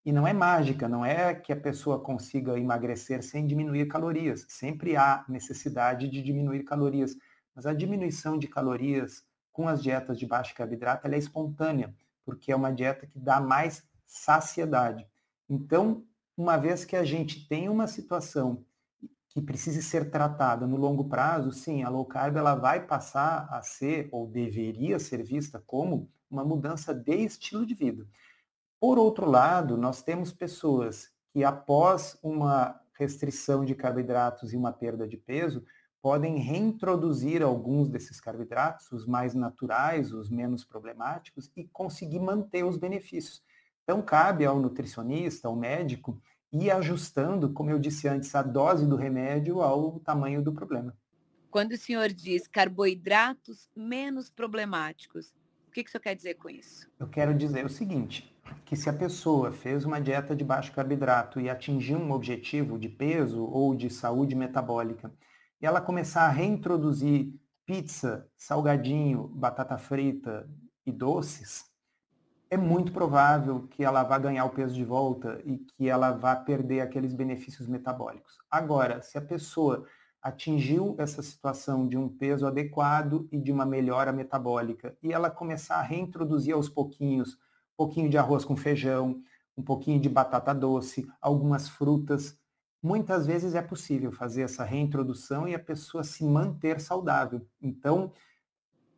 E 0.04 0.12
não 0.12 0.28
é 0.28 0.32
mágica, 0.32 0.88
não 0.88 1.04
é 1.04 1.34
que 1.34 1.52
a 1.52 1.60
pessoa 1.60 1.98
consiga 1.98 2.56
emagrecer 2.56 3.20
sem 3.24 3.48
diminuir 3.48 3.86
calorias. 3.86 4.46
Sempre 4.48 4.96
há 4.96 5.24
necessidade 5.28 6.08
de 6.08 6.22
diminuir 6.22 6.62
calorias. 6.62 7.16
Mas 7.52 7.66
a 7.66 7.74
diminuição 7.74 8.38
de 8.38 8.46
calorias 8.46 9.28
com 9.52 9.68
as 9.68 9.82
dietas 9.82 10.18
de 10.18 10.26
baixo 10.26 10.54
carboidrato 10.54 11.06
é 11.06 11.18
espontânea, 11.18 11.94
porque 12.24 12.52
é 12.52 12.56
uma 12.56 12.72
dieta 12.72 13.06
que 13.06 13.18
dá 13.18 13.40
mais 13.40 13.82
saciedade. 14.06 15.06
Então, 15.48 16.04
uma 16.36 16.56
vez 16.56 16.84
que 16.84 16.96
a 16.96 17.04
gente 17.04 17.46
tem 17.48 17.68
uma 17.68 17.86
situação 17.86 18.64
que 19.28 19.40
precise 19.40 19.82
ser 19.82 20.10
tratada 20.10 20.66
no 20.66 20.76
longo 20.76 21.08
prazo, 21.08 21.52
sim, 21.52 21.82
a 21.82 21.88
low 21.88 22.04
carb 22.04 22.36
ela 22.36 22.54
vai 22.54 22.84
passar 22.84 23.46
a 23.50 23.62
ser 23.62 24.08
ou 24.10 24.26
deveria 24.26 24.98
ser 24.98 25.22
vista 25.22 25.62
como 25.64 26.10
uma 26.28 26.44
mudança 26.44 26.92
de 26.92 27.14
estilo 27.16 27.64
de 27.64 27.74
vida. 27.74 28.06
Por 28.80 28.98
outro 28.98 29.28
lado, 29.28 29.76
nós 29.76 30.02
temos 30.02 30.32
pessoas 30.32 31.10
que 31.32 31.44
após 31.44 32.18
uma 32.22 32.80
restrição 32.94 33.64
de 33.64 33.74
carboidratos 33.74 34.52
e 34.52 34.56
uma 34.56 34.72
perda 34.72 35.06
de 35.06 35.16
peso, 35.16 35.64
podem 36.02 36.38
reintroduzir 36.38 37.42
alguns 37.42 37.88
desses 37.88 38.20
carboidratos, 38.20 38.90
os 38.90 39.06
mais 39.06 39.34
naturais, 39.34 40.12
os 40.12 40.30
menos 40.30 40.64
problemáticos, 40.64 41.50
e 41.56 41.64
conseguir 41.64 42.20
manter 42.20 42.64
os 42.64 42.76
benefícios. 42.76 43.42
Então, 43.84 44.00
cabe 44.00 44.44
ao 44.44 44.58
nutricionista, 44.58 45.48
ao 45.48 45.56
médico, 45.56 46.20
ir 46.52 46.70
ajustando, 46.70 47.52
como 47.52 47.70
eu 47.70 47.78
disse 47.78 48.08
antes, 48.08 48.34
a 48.34 48.42
dose 48.42 48.86
do 48.86 48.96
remédio 48.96 49.60
ao 49.60 50.00
tamanho 50.00 50.42
do 50.42 50.52
problema. 50.52 50.96
Quando 51.50 51.72
o 51.72 51.78
senhor 51.78 52.08
diz 52.12 52.46
carboidratos 52.46 53.68
menos 53.76 54.30
problemáticos, 54.30 55.34
o 55.68 55.72
que, 55.72 55.84
que 55.84 55.88
o 55.88 55.92
senhor 55.92 56.02
quer 56.02 56.14
dizer 56.14 56.34
com 56.34 56.48
isso? 56.48 56.88
Eu 56.98 57.08
quero 57.08 57.34
dizer 57.34 57.64
o 57.64 57.68
seguinte: 57.68 58.34
que 58.64 58.76
se 58.76 58.88
a 58.88 58.92
pessoa 58.92 59.52
fez 59.52 59.84
uma 59.84 60.00
dieta 60.00 60.34
de 60.34 60.44
baixo 60.44 60.72
carboidrato 60.72 61.40
e 61.40 61.50
atingiu 61.50 61.98
um 61.98 62.12
objetivo 62.12 62.78
de 62.78 62.88
peso 62.88 63.44
ou 63.44 63.74
de 63.74 63.90
saúde 63.90 64.34
metabólica, 64.34 65.12
e 65.60 65.66
ela 65.66 65.80
começar 65.80 66.22
a 66.22 66.30
reintroduzir 66.30 67.32
pizza, 67.66 68.26
salgadinho, 68.36 69.28
batata 69.28 69.78
frita, 69.78 70.48
e 70.84 70.92
doces, 70.92 71.70
é 72.48 72.56
muito 72.56 72.92
provável 72.92 73.68
que 73.68 73.84
ela 73.84 74.02
vá 74.02 74.18
ganhar 74.18 74.44
o 74.44 74.50
peso 74.50 74.74
de 74.74 74.84
volta 74.84 75.40
e 75.44 75.58
que 75.58 75.88
ela 75.88 76.10
vá 76.10 76.34
perder 76.34 76.80
aqueles 76.80 77.14
benefícios 77.14 77.68
metabólicos. 77.68 78.38
Agora, 78.50 79.00
se 79.02 79.16
a 79.16 79.22
pessoa 79.22 79.86
atingiu 80.20 80.96
essa 80.98 81.22
situação 81.22 81.86
de 81.86 81.96
um 81.96 82.08
peso 82.08 82.46
adequado 82.46 83.28
e 83.30 83.38
de 83.38 83.52
uma 83.52 83.64
melhora 83.64 84.12
metabólica 84.12 84.96
e 85.02 85.12
ela 85.12 85.30
começar 85.30 85.76
a 85.76 85.82
reintroduzir 85.82 86.54
aos 86.54 86.68
pouquinhos, 86.68 87.34
um 87.34 87.76
pouquinho 87.76 88.10
de 88.10 88.18
arroz 88.18 88.44
com 88.44 88.56
feijão, 88.56 89.22
um 89.56 89.62
pouquinho 89.62 90.00
de 90.00 90.08
batata 90.08 90.52
doce, 90.52 91.08
algumas 91.20 91.68
frutas, 91.68 92.36
muitas 92.82 93.26
vezes 93.26 93.54
é 93.54 93.62
possível 93.62 94.10
fazer 94.10 94.42
essa 94.42 94.64
reintrodução 94.64 95.46
e 95.46 95.54
a 95.54 95.58
pessoa 95.58 96.02
se 96.02 96.24
manter 96.24 96.80
saudável. 96.80 97.46
Então, 97.60 98.12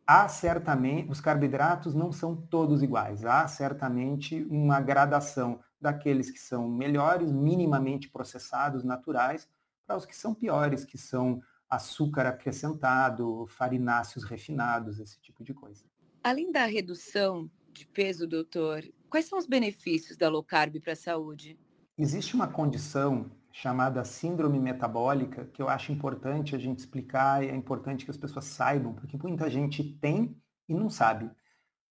há 0.07 0.27
certamente, 0.27 1.09
os 1.09 1.19
carboidratos 1.19 1.93
não 1.93 2.11
são 2.11 2.35
todos 2.35 2.81
iguais, 2.81 3.25
há 3.25 3.47
certamente 3.47 4.43
uma 4.49 4.79
gradação 4.79 5.59
daqueles 5.79 6.31
que 6.31 6.39
são 6.39 6.67
melhores, 6.69 7.31
minimamente 7.31 8.09
processados, 8.09 8.83
naturais, 8.83 9.47
para 9.85 9.97
os 9.97 10.05
que 10.05 10.15
são 10.15 10.33
piores, 10.33 10.85
que 10.85 10.97
são 10.97 11.41
açúcar 11.69 12.27
acrescentado, 12.27 13.45
farináceos 13.47 14.23
refinados, 14.23 14.99
esse 14.99 15.19
tipo 15.19 15.43
de 15.43 15.53
coisa. 15.53 15.83
Além 16.23 16.51
da 16.51 16.65
redução 16.65 17.49
de 17.71 17.85
peso, 17.87 18.27
doutor, 18.27 18.83
quais 19.09 19.25
são 19.25 19.37
os 19.37 19.47
benefícios 19.47 20.15
da 20.15 20.29
low 20.29 20.43
carb 20.43 20.79
para 20.79 20.93
a 20.93 20.95
saúde? 20.95 21.59
Existe 21.97 22.35
uma 22.35 22.47
condição 22.47 23.29
chamada 23.53 24.03
síndrome 24.03 24.59
metabólica, 24.59 25.45
que 25.45 25.61
eu 25.61 25.69
acho 25.69 25.91
importante 25.91 26.55
a 26.55 26.59
gente 26.59 26.79
explicar 26.79 27.43
e 27.43 27.49
é 27.49 27.55
importante 27.55 28.03
que 28.03 28.09
as 28.09 28.17
pessoas 28.17 28.45
saibam, 28.45 28.95
porque 28.95 29.15
muita 29.15 29.47
gente 29.47 29.83
tem 29.83 30.35
e 30.67 30.73
não 30.73 30.89
sabe. 30.89 31.29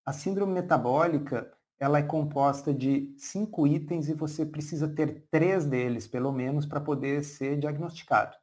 A 0.05 0.13
síndrome 0.13 0.53
metabólica, 0.53 1.57
ela 1.79 2.01
é 2.01 2.03
composta 2.03 2.75
de 2.75 3.15
cinco 3.17 3.65
itens 3.65 4.09
e 4.09 4.13
você 4.15 4.45
precisa 4.45 4.89
ter 4.89 5.29
três 5.31 5.65
deles, 5.65 6.09
pelo 6.09 6.33
menos, 6.33 6.67
para 6.67 6.81
poder 6.81 7.23
ser 7.23 7.57
diagnosticado. 7.61 8.37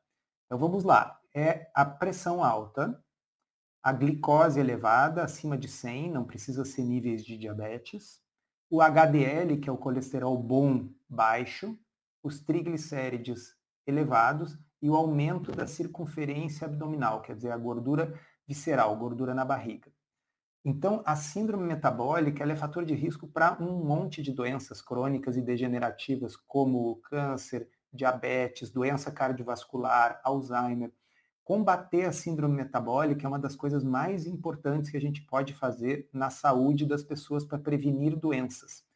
Então 0.45 0.57
vamos 0.57 0.85
lá. 0.85 1.19
É 1.35 1.69
a 1.75 1.83
pressão 1.83 2.41
alta, 2.41 3.03
a 3.83 3.91
glicose 3.91 4.61
elevada, 4.61 5.23
acima 5.23 5.57
de 5.57 5.67
100, 5.67 6.09
não 6.11 6.23
precisa 6.23 6.63
ser 6.63 6.83
níveis 6.83 7.25
de 7.25 7.37
diabetes, 7.37 8.21
o 8.69 8.81
HDL, 8.81 9.57
que 9.57 9.69
é 9.69 9.73
o 9.73 9.77
colesterol 9.77 10.37
bom, 10.37 10.87
baixo, 11.09 11.77
os 12.29 12.39
triglicérides 12.39 13.55
elevados 13.85 14.57
e 14.81 14.89
o 14.89 14.95
aumento 14.95 15.51
da 15.51 15.67
circunferência 15.67 16.65
abdominal, 16.65 17.21
quer 17.21 17.35
dizer, 17.35 17.51
a 17.51 17.57
gordura 17.57 18.13
visceral, 18.47 18.95
gordura 18.95 19.33
na 19.33 19.43
barriga. 19.43 19.91
Então, 20.63 21.01
a 21.05 21.15
síndrome 21.15 21.65
metabólica 21.65 22.43
é 22.43 22.55
fator 22.55 22.85
de 22.85 22.93
risco 22.93 23.27
para 23.27 23.57
um 23.61 23.83
monte 23.83 24.21
de 24.21 24.31
doenças 24.31 24.81
crônicas 24.81 25.37
e 25.37 25.41
degenerativas, 25.41 26.35
como 26.35 26.97
câncer, 26.97 27.67
diabetes, 27.91 28.69
doença 28.69 29.11
cardiovascular, 29.11 30.21
Alzheimer. 30.23 30.93
Combater 31.43 32.05
a 32.05 32.11
síndrome 32.11 32.57
metabólica 32.57 33.25
é 33.25 33.27
uma 33.27 33.39
das 33.39 33.55
coisas 33.55 33.83
mais 33.83 34.27
importantes 34.27 34.91
que 34.91 34.97
a 34.97 35.01
gente 35.01 35.23
pode 35.23 35.53
fazer 35.53 36.07
na 36.13 36.29
saúde 36.29 36.85
das 36.85 37.03
pessoas 37.03 37.43
para 37.43 37.57
prevenir 37.57 38.15
doenças. 38.15 38.87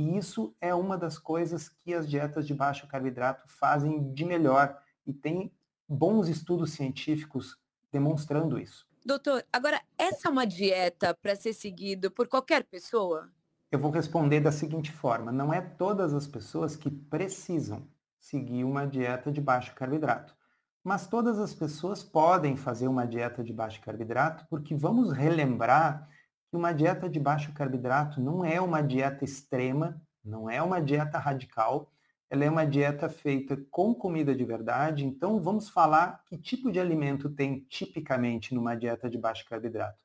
E 0.00 0.16
isso 0.16 0.56
é 0.62 0.74
uma 0.74 0.96
das 0.96 1.18
coisas 1.18 1.68
que 1.68 1.92
as 1.92 2.08
dietas 2.08 2.46
de 2.46 2.54
baixo 2.54 2.88
carboidrato 2.88 3.46
fazem 3.46 4.10
de 4.14 4.24
melhor 4.24 4.74
e 5.06 5.12
tem 5.12 5.52
bons 5.86 6.26
estudos 6.26 6.72
científicos 6.72 7.58
demonstrando 7.92 8.58
isso. 8.58 8.88
Doutor, 9.04 9.44
agora 9.52 9.78
essa 9.98 10.28
é 10.28 10.30
uma 10.30 10.46
dieta 10.46 11.12
para 11.12 11.36
ser 11.36 11.52
seguida 11.52 12.10
por 12.10 12.28
qualquer 12.28 12.64
pessoa? 12.64 13.30
Eu 13.70 13.78
vou 13.78 13.90
responder 13.90 14.40
da 14.40 14.50
seguinte 14.50 14.90
forma: 14.90 15.30
não 15.30 15.52
é 15.52 15.60
todas 15.60 16.14
as 16.14 16.26
pessoas 16.26 16.76
que 16.76 16.90
precisam 16.90 17.86
seguir 18.18 18.64
uma 18.64 18.86
dieta 18.86 19.30
de 19.30 19.38
baixo 19.38 19.74
carboidrato. 19.74 20.34
Mas 20.82 21.06
todas 21.06 21.38
as 21.38 21.52
pessoas 21.52 22.02
podem 22.02 22.56
fazer 22.56 22.88
uma 22.88 23.06
dieta 23.06 23.44
de 23.44 23.52
baixo 23.52 23.82
carboidrato, 23.82 24.46
porque 24.48 24.74
vamos 24.74 25.12
relembrar 25.12 26.08
que 26.50 26.56
uma 26.56 26.72
dieta 26.72 27.08
de 27.08 27.20
baixo 27.20 27.52
carboidrato 27.52 28.20
não 28.20 28.44
é 28.44 28.60
uma 28.60 28.82
dieta 28.82 29.24
extrema, 29.24 30.02
não 30.24 30.50
é 30.50 30.60
uma 30.60 30.82
dieta 30.82 31.16
radical, 31.16 31.92
ela 32.28 32.44
é 32.44 32.50
uma 32.50 32.66
dieta 32.66 33.08
feita 33.08 33.56
com 33.70 33.94
comida 33.94 34.34
de 34.34 34.44
verdade. 34.44 35.04
Então, 35.04 35.40
vamos 35.40 35.68
falar 35.68 36.22
que 36.26 36.36
tipo 36.36 36.70
de 36.70 36.80
alimento 36.80 37.30
tem 37.30 37.60
tipicamente 37.68 38.54
numa 38.54 38.74
dieta 38.74 39.08
de 39.08 39.16
baixo 39.16 39.44
carboidrato. 39.48 39.98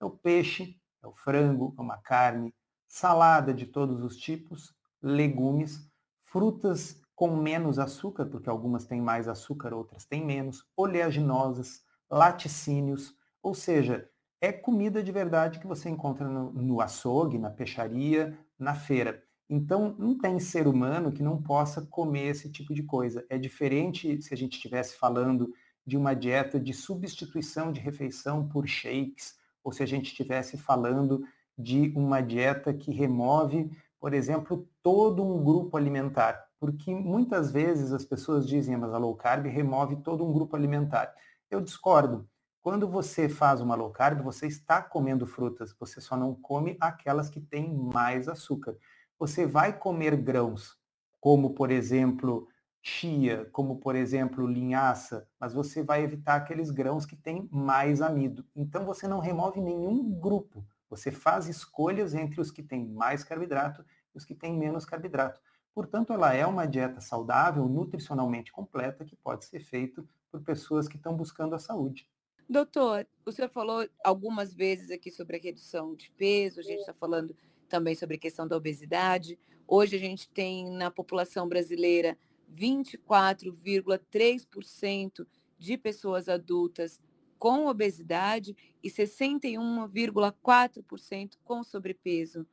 É 0.00 0.04
o 0.04 0.10
peixe, 0.10 0.76
é 1.02 1.06
o 1.06 1.12
frango, 1.12 1.74
é 1.78 1.80
uma 1.80 1.98
carne, 1.98 2.54
salada 2.86 3.54
de 3.54 3.66
todos 3.66 4.02
os 4.02 4.16
tipos, 4.16 4.74
legumes, 5.00 5.88
frutas 6.24 7.00
com 7.14 7.36
menos 7.36 7.78
açúcar, 7.78 8.26
porque 8.26 8.48
algumas 8.48 8.84
têm 8.86 9.00
mais 9.00 9.28
açúcar, 9.28 9.72
outras 9.72 10.04
têm 10.04 10.24
menos, 10.24 10.64
oleaginosas, 10.76 11.84
laticínios, 12.10 13.14
ou 13.42 13.54
seja, 13.54 14.08
é 14.42 14.50
comida 14.50 15.04
de 15.04 15.12
verdade 15.12 15.60
que 15.60 15.66
você 15.68 15.88
encontra 15.88 16.28
no, 16.28 16.52
no 16.52 16.80
açougue, 16.80 17.38
na 17.38 17.48
peixaria, 17.48 18.36
na 18.58 18.74
feira. 18.74 19.22
Então, 19.48 19.94
não 19.96 20.18
tem 20.18 20.40
ser 20.40 20.66
humano 20.66 21.12
que 21.12 21.22
não 21.22 21.40
possa 21.40 21.80
comer 21.82 22.26
esse 22.26 22.50
tipo 22.50 22.74
de 22.74 22.82
coisa. 22.82 23.24
É 23.30 23.38
diferente 23.38 24.20
se 24.20 24.34
a 24.34 24.36
gente 24.36 24.54
estivesse 24.54 24.96
falando 24.96 25.54
de 25.86 25.96
uma 25.96 26.12
dieta 26.14 26.58
de 26.58 26.74
substituição 26.74 27.70
de 27.70 27.80
refeição 27.80 28.48
por 28.48 28.66
shakes, 28.66 29.36
ou 29.62 29.70
se 29.70 29.80
a 29.80 29.86
gente 29.86 30.06
estivesse 30.06 30.58
falando 30.58 31.22
de 31.56 31.92
uma 31.94 32.20
dieta 32.20 32.74
que 32.74 32.90
remove, 32.90 33.70
por 34.00 34.12
exemplo, 34.12 34.68
todo 34.82 35.24
um 35.24 35.44
grupo 35.44 35.76
alimentar. 35.76 36.48
Porque 36.58 36.92
muitas 36.92 37.52
vezes 37.52 37.92
as 37.92 38.04
pessoas 38.04 38.44
dizem, 38.44 38.76
mas 38.76 38.92
a 38.92 38.98
low 38.98 39.14
carb 39.14 39.46
remove 39.46 39.96
todo 40.02 40.24
um 40.24 40.32
grupo 40.32 40.56
alimentar. 40.56 41.14
Eu 41.48 41.60
discordo. 41.60 42.28
Quando 42.62 42.86
você 42.86 43.28
faz 43.28 43.60
uma 43.60 43.74
low 43.74 43.90
carb, 43.90 44.22
você 44.22 44.46
está 44.46 44.80
comendo 44.80 45.26
frutas, 45.26 45.74
você 45.80 46.00
só 46.00 46.16
não 46.16 46.32
come 46.32 46.76
aquelas 46.80 47.28
que 47.28 47.40
têm 47.40 47.74
mais 47.74 48.28
açúcar. 48.28 48.78
Você 49.18 49.44
vai 49.44 49.76
comer 49.76 50.14
grãos, 50.14 50.78
como 51.20 51.54
por 51.54 51.72
exemplo 51.72 52.46
chia, 52.80 53.50
como 53.50 53.80
por 53.80 53.96
exemplo 53.96 54.46
linhaça, 54.46 55.28
mas 55.40 55.52
você 55.52 55.82
vai 55.82 56.04
evitar 56.04 56.36
aqueles 56.36 56.70
grãos 56.70 57.04
que 57.04 57.16
têm 57.16 57.48
mais 57.50 58.00
amido. 58.00 58.46
Então 58.54 58.86
você 58.86 59.08
não 59.08 59.18
remove 59.18 59.60
nenhum 59.60 60.08
grupo. 60.20 60.64
Você 60.88 61.10
faz 61.10 61.48
escolhas 61.48 62.14
entre 62.14 62.40
os 62.40 62.52
que 62.52 62.62
têm 62.62 62.86
mais 62.86 63.24
carboidrato 63.24 63.84
e 64.14 64.18
os 64.18 64.24
que 64.24 64.36
têm 64.36 64.56
menos 64.56 64.84
carboidrato. 64.84 65.40
Portanto, 65.74 66.12
ela 66.12 66.32
é 66.32 66.46
uma 66.46 66.66
dieta 66.66 67.00
saudável, 67.00 67.66
nutricionalmente 67.66 68.52
completa, 68.52 69.04
que 69.04 69.16
pode 69.16 69.46
ser 69.46 69.58
feita 69.58 70.04
por 70.30 70.42
pessoas 70.42 70.86
que 70.86 70.96
estão 70.96 71.16
buscando 71.16 71.56
a 71.56 71.58
saúde. 71.58 72.06
Doutor, 72.48 73.06
o 73.24 73.30
senhor 73.32 73.48
falou 73.48 73.88
algumas 74.04 74.52
vezes 74.52 74.90
aqui 74.90 75.10
sobre 75.10 75.36
a 75.36 75.40
redução 75.40 75.94
de 75.94 76.10
peso, 76.12 76.60
a 76.60 76.62
gente 76.62 76.80
está 76.80 76.92
falando 76.92 77.34
também 77.68 77.94
sobre 77.94 78.16
a 78.16 78.18
questão 78.18 78.46
da 78.46 78.54
obesidade. 78.56 79.38
Hoje 79.66 79.96
a 79.96 79.98
gente 79.98 80.28
tem 80.28 80.70
na 80.70 80.90
população 80.90 81.48
brasileira 81.48 82.18
24,3% 82.54 85.26
de 85.58 85.78
pessoas 85.78 86.28
adultas 86.28 87.00
com 87.38 87.66
obesidade 87.66 88.54
e 88.82 88.90
61,4% 88.90 91.38
com 91.42 91.64
sobrepeso. 91.64 92.46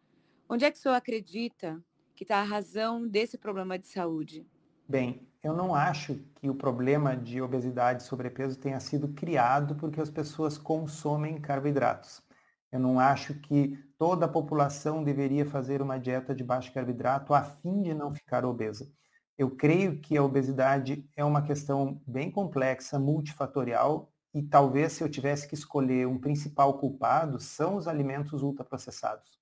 Onde 0.47 0.63
é 0.65 0.71
que 0.71 0.77
o 0.77 0.81
senhor 0.81 0.95
acredita 0.95 1.83
que 2.15 2.23
está 2.23 2.37
a 2.39 2.43
razão 2.43 3.05
desse 3.07 3.37
problema 3.37 3.77
de 3.77 3.87
saúde? 3.87 4.47
Bem, 4.89 5.29
eu 5.43 5.53
não 5.53 5.75
acho 5.75 6.15
que 6.33 6.49
o 6.49 6.55
problema 6.55 7.15
de 7.15 7.39
obesidade 7.39 8.01
e 8.01 8.05
sobrepeso 8.07 8.57
tenha 8.57 8.79
sido 8.79 9.09
criado 9.09 9.75
porque 9.75 10.01
as 10.01 10.09
pessoas 10.09 10.57
consomem 10.57 11.39
carboidratos. 11.39 12.23
Eu 12.71 12.79
não 12.79 12.99
acho 12.99 13.35
que 13.35 13.77
toda 13.99 14.25
a 14.25 14.27
população 14.27 15.03
deveria 15.03 15.45
fazer 15.45 15.79
uma 15.79 15.99
dieta 15.99 16.33
de 16.33 16.43
baixo 16.43 16.73
carboidrato 16.73 17.35
a 17.35 17.43
fim 17.43 17.83
de 17.83 17.93
não 17.93 18.11
ficar 18.11 18.43
obesa. 18.43 18.91
Eu 19.37 19.51
creio 19.51 19.99
que 20.01 20.17
a 20.17 20.23
obesidade 20.23 21.07
é 21.15 21.23
uma 21.23 21.43
questão 21.43 22.01
bem 22.07 22.31
complexa, 22.31 22.97
multifatorial, 22.97 24.11
e 24.33 24.41
talvez 24.41 24.93
se 24.93 25.03
eu 25.03 25.09
tivesse 25.09 25.47
que 25.47 25.53
escolher 25.53 26.07
um 26.07 26.17
principal 26.17 26.79
culpado, 26.79 27.39
são 27.39 27.75
os 27.75 27.87
alimentos 27.87 28.41
ultraprocessados. 28.41 29.37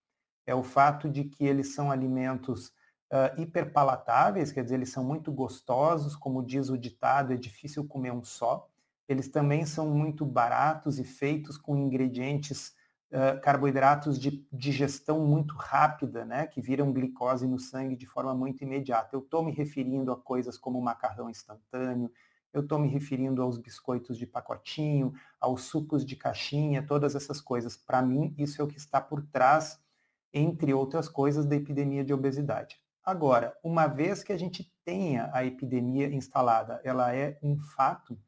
É 0.45 0.53
o 0.53 0.61
fato 0.61 1.09
de 1.09 1.23
que 1.23 1.45
eles 1.45 1.73
são 1.73 1.89
alimentos 1.89 2.73
uh, 3.11 3.41
hiperpalatáveis, 3.41 4.51
quer 4.51 4.63
dizer, 4.63 4.75
eles 4.75 4.91
são 4.91 5.03
muito 5.03 5.31
gostosos, 5.31 6.15
como 6.15 6.43
diz 6.43 6.69
o 6.69 6.77
ditado, 6.77 7.33
é 7.33 7.37
difícil 7.37 7.85
comer 7.87 8.11
um 8.11 8.23
só. 8.23 8.67
Eles 9.07 9.29
também 9.29 9.65
são 9.65 9.89
muito 9.89 10.25
baratos 10.25 10.99
e 10.99 11.03
feitos 11.03 11.57
com 11.57 11.77
ingredientes, 11.77 12.75
uh, 13.11 13.39
carboidratos 13.41 14.19
de 14.19 14.45
digestão 14.51 15.25
muito 15.25 15.55
rápida, 15.55 16.25
né, 16.25 16.47
que 16.47 16.61
viram 16.61 16.91
glicose 16.91 17.47
no 17.47 17.59
sangue 17.59 17.95
de 17.95 18.05
forma 18.05 18.33
muito 18.35 18.63
imediata. 18.63 19.15
Eu 19.15 19.21
estou 19.21 19.43
me 19.43 19.51
referindo 19.51 20.11
a 20.11 20.17
coisas 20.17 20.57
como 20.57 20.81
macarrão 20.81 21.29
instantâneo, 21.29 22.11
eu 22.53 22.61
estou 22.61 22.79
me 22.79 22.87
referindo 22.87 23.41
aos 23.41 23.57
biscoitos 23.57 24.17
de 24.17 24.25
pacotinho, 24.25 25.13
aos 25.39 25.63
sucos 25.63 26.03
de 26.05 26.15
caixinha, 26.15 26.81
todas 26.85 27.13
essas 27.13 27.39
coisas. 27.39 27.77
Para 27.77 28.01
mim, 28.01 28.33
isso 28.37 28.61
é 28.61 28.65
o 28.65 28.67
que 28.67 28.77
está 28.77 28.99
por 28.99 29.21
trás, 29.21 29.79
entre 30.33 30.73
outras 30.73 31.07
coisas, 31.07 31.45
da 31.45 31.55
epidemia 31.55 32.03
de 32.03 32.13
obesidade. 32.13 32.81
Agora, 33.07 33.57
uma 33.63 33.87
vez 33.87 34.21
que 34.21 34.33
a 34.33 34.37
gente 34.37 34.69
tenha 34.83 35.29
a 35.31 35.45
epidemia 35.45 36.13
instalada, 36.13 36.81
ela 36.83 37.15
é 37.15 37.39
um 37.41 37.57
fato, 37.57 38.19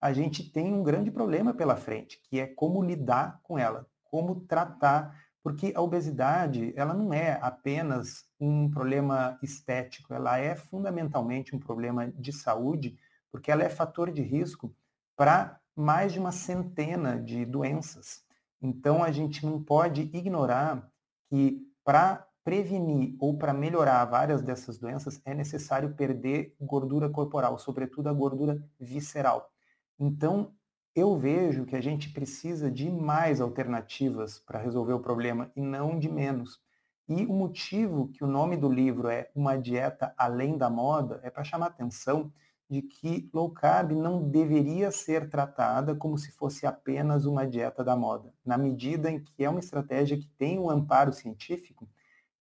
a 0.00 0.10
gente 0.14 0.50
tem 0.50 0.72
um 0.72 0.82
grande 0.82 1.10
problema 1.10 1.52
pela 1.52 1.76
frente, 1.76 2.18
que 2.22 2.40
é 2.40 2.46
como 2.46 2.82
lidar 2.82 3.40
com 3.42 3.58
ela, 3.58 3.86
como 4.02 4.40
tratar, 4.46 5.14
porque 5.42 5.74
a 5.76 5.82
obesidade, 5.82 6.72
ela 6.74 6.94
não 6.94 7.12
é 7.12 7.38
apenas 7.42 8.24
um 8.40 8.70
problema 8.70 9.38
estético, 9.42 10.14
ela 10.14 10.38
é 10.38 10.56
fundamentalmente 10.56 11.54
um 11.54 11.58
problema 11.58 12.10
de 12.10 12.32
saúde, 12.32 12.96
porque 13.30 13.52
ela 13.52 13.64
é 13.64 13.68
fator 13.68 14.10
de 14.10 14.22
risco 14.22 14.74
para 15.14 15.60
mais 15.76 16.10
de 16.10 16.18
uma 16.18 16.32
centena 16.32 17.20
de 17.20 17.44
doenças. 17.44 18.24
Então, 18.62 19.04
a 19.04 19.10
gente 19.10 19.44
não 19.44 19.62
pode 19.62 20.08
ignorar 20.14 20.90
que 21.28 21.70
para 21.84 22.26
prevenir 22.44 23.16
ou 23.20 23.36
para 23.36 23.52
melhorar 23.54 24.04
várias 24.04 24.42
dessas 24.42 24.78
doenças 24.78 25.20
é 25.24 25.34
necessário 25.34 25.94
perder 25.94 26.54
gordura 26.60 27.08
corporal, 27.08 27.58
sobretudo 27.58 28.08
a 28.08 28.12
gordura 28.12 28.62
visceral. 28.78 29.50
Então, 29.98 30.52
eu 30.94 31.16
vejo 31.16 31.64
que 31.64 31.76
a 31.76 31.80
gente 31.80 32.10
precisa 32.10 32.70
de 32.70 32.90
mais 32.90 33.40
alternativas 33.40 34.38
para 34.38 34.58
resolver 34.58 34.92
o 34.92 35.00
problema 35.00 35.50
e 35.56 35.62
não 35.62 35.98
de 35.98 36.08
menos. 36.08 36.60
E 37.08 37.24
o 37.26 37.32
motivo 37.32 38.08
que 38.08 38.22
o 38.22 38.26
nome 38.26 38.56
do 38.56 38.68
livro 38.68 39.08
é 39.08 39.30
Uma 39.34 39.56
Dieta 39.56 40.14
Além 40.16 40.56
da 40.56 40.68
Moda 40.68 41.20
é 41.22 41.30
para 41.30 41.44
chamar 41.44 41.66
a 41.66 41.68
atenção 41.68 42.32
de 42.72 42.80
que 42.80 43.28
low 43.34 43.50
carb 43.50 43.92
não 43.92 44.30
deveria 44.30 44.90
ser 44.90 45.28
tratada 45.28 45.94
como 45.94 46.16
se 46.16 46.32
fosse 46.32 46.64
apenas 46.66 47.26
uma 47.26 47.46
dieta 47.46 47.84
da 47.84 47.94
moda, 47.94 48.32
na 48.42 48.56
medida 48.56 49.10
em 49.10 49.22
que 49.22 49.44
é 49.44 49.50
uma 49.50 49.60
estratégia 49.60 50.18
que 50.18 50.26
tem 50.38 50.58
um 50.58 50.70
amparo 50.70 51.12
científico 51.12 51.86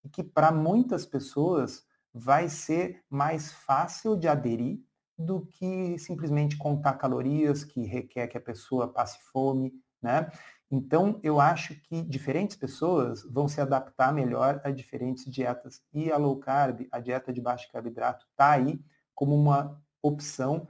e 0.03 0.09
que 0.09 0.23
para 0.23 0.51
muitas 0.51 1.05
pessoas 1.05 1.83
vai 2.13 2.49
ser 2.49 3.03
mais 3.09 3.51
fácil 3.51 4.15
de 4.17 4.27
aderir 4.27 4.79
do 5.17 5.45
que 5.45 5.97
simplesmente 5.99 6.57
contar 6.57 6.93
calorias, 6.93 7.63
que 7.63 7.85
requer 7.85 8.27
que 8.27 8.37
a 8.37 8.41
pessoa 8.41 8.91
passe 8.91 9.19
fome, 9.31 9.71
né? 10.01 10.29
Então, 10.69 11.19
eu 11.21 11.39
acho 11.39 11.75
que 11.81 12.01
diferentes 12.01 12.55
pessoas 12.55 13.23
vão 13.23 13.47
se 13.47 13.59
adaptar 13.59 14.13
melhor 14.13 14.61
a 14.63 14.71
diferentes 14.71 15.29
dietas. 15.29 15.81
E 15.93 16.09
a 16.09 16.17
low 16.17 16.39
carb, 16.39 16.87
a 16.91 16.99
dieta 16.99 17.33
de 17.33 17.41
baixo 17.41 17.69
carboidrato, 17.71 18.25
está 18.31 18.51
aí 18.51 18.79
como 19.13 19.35
uma 19.35 19.81
opção 20.01 20.67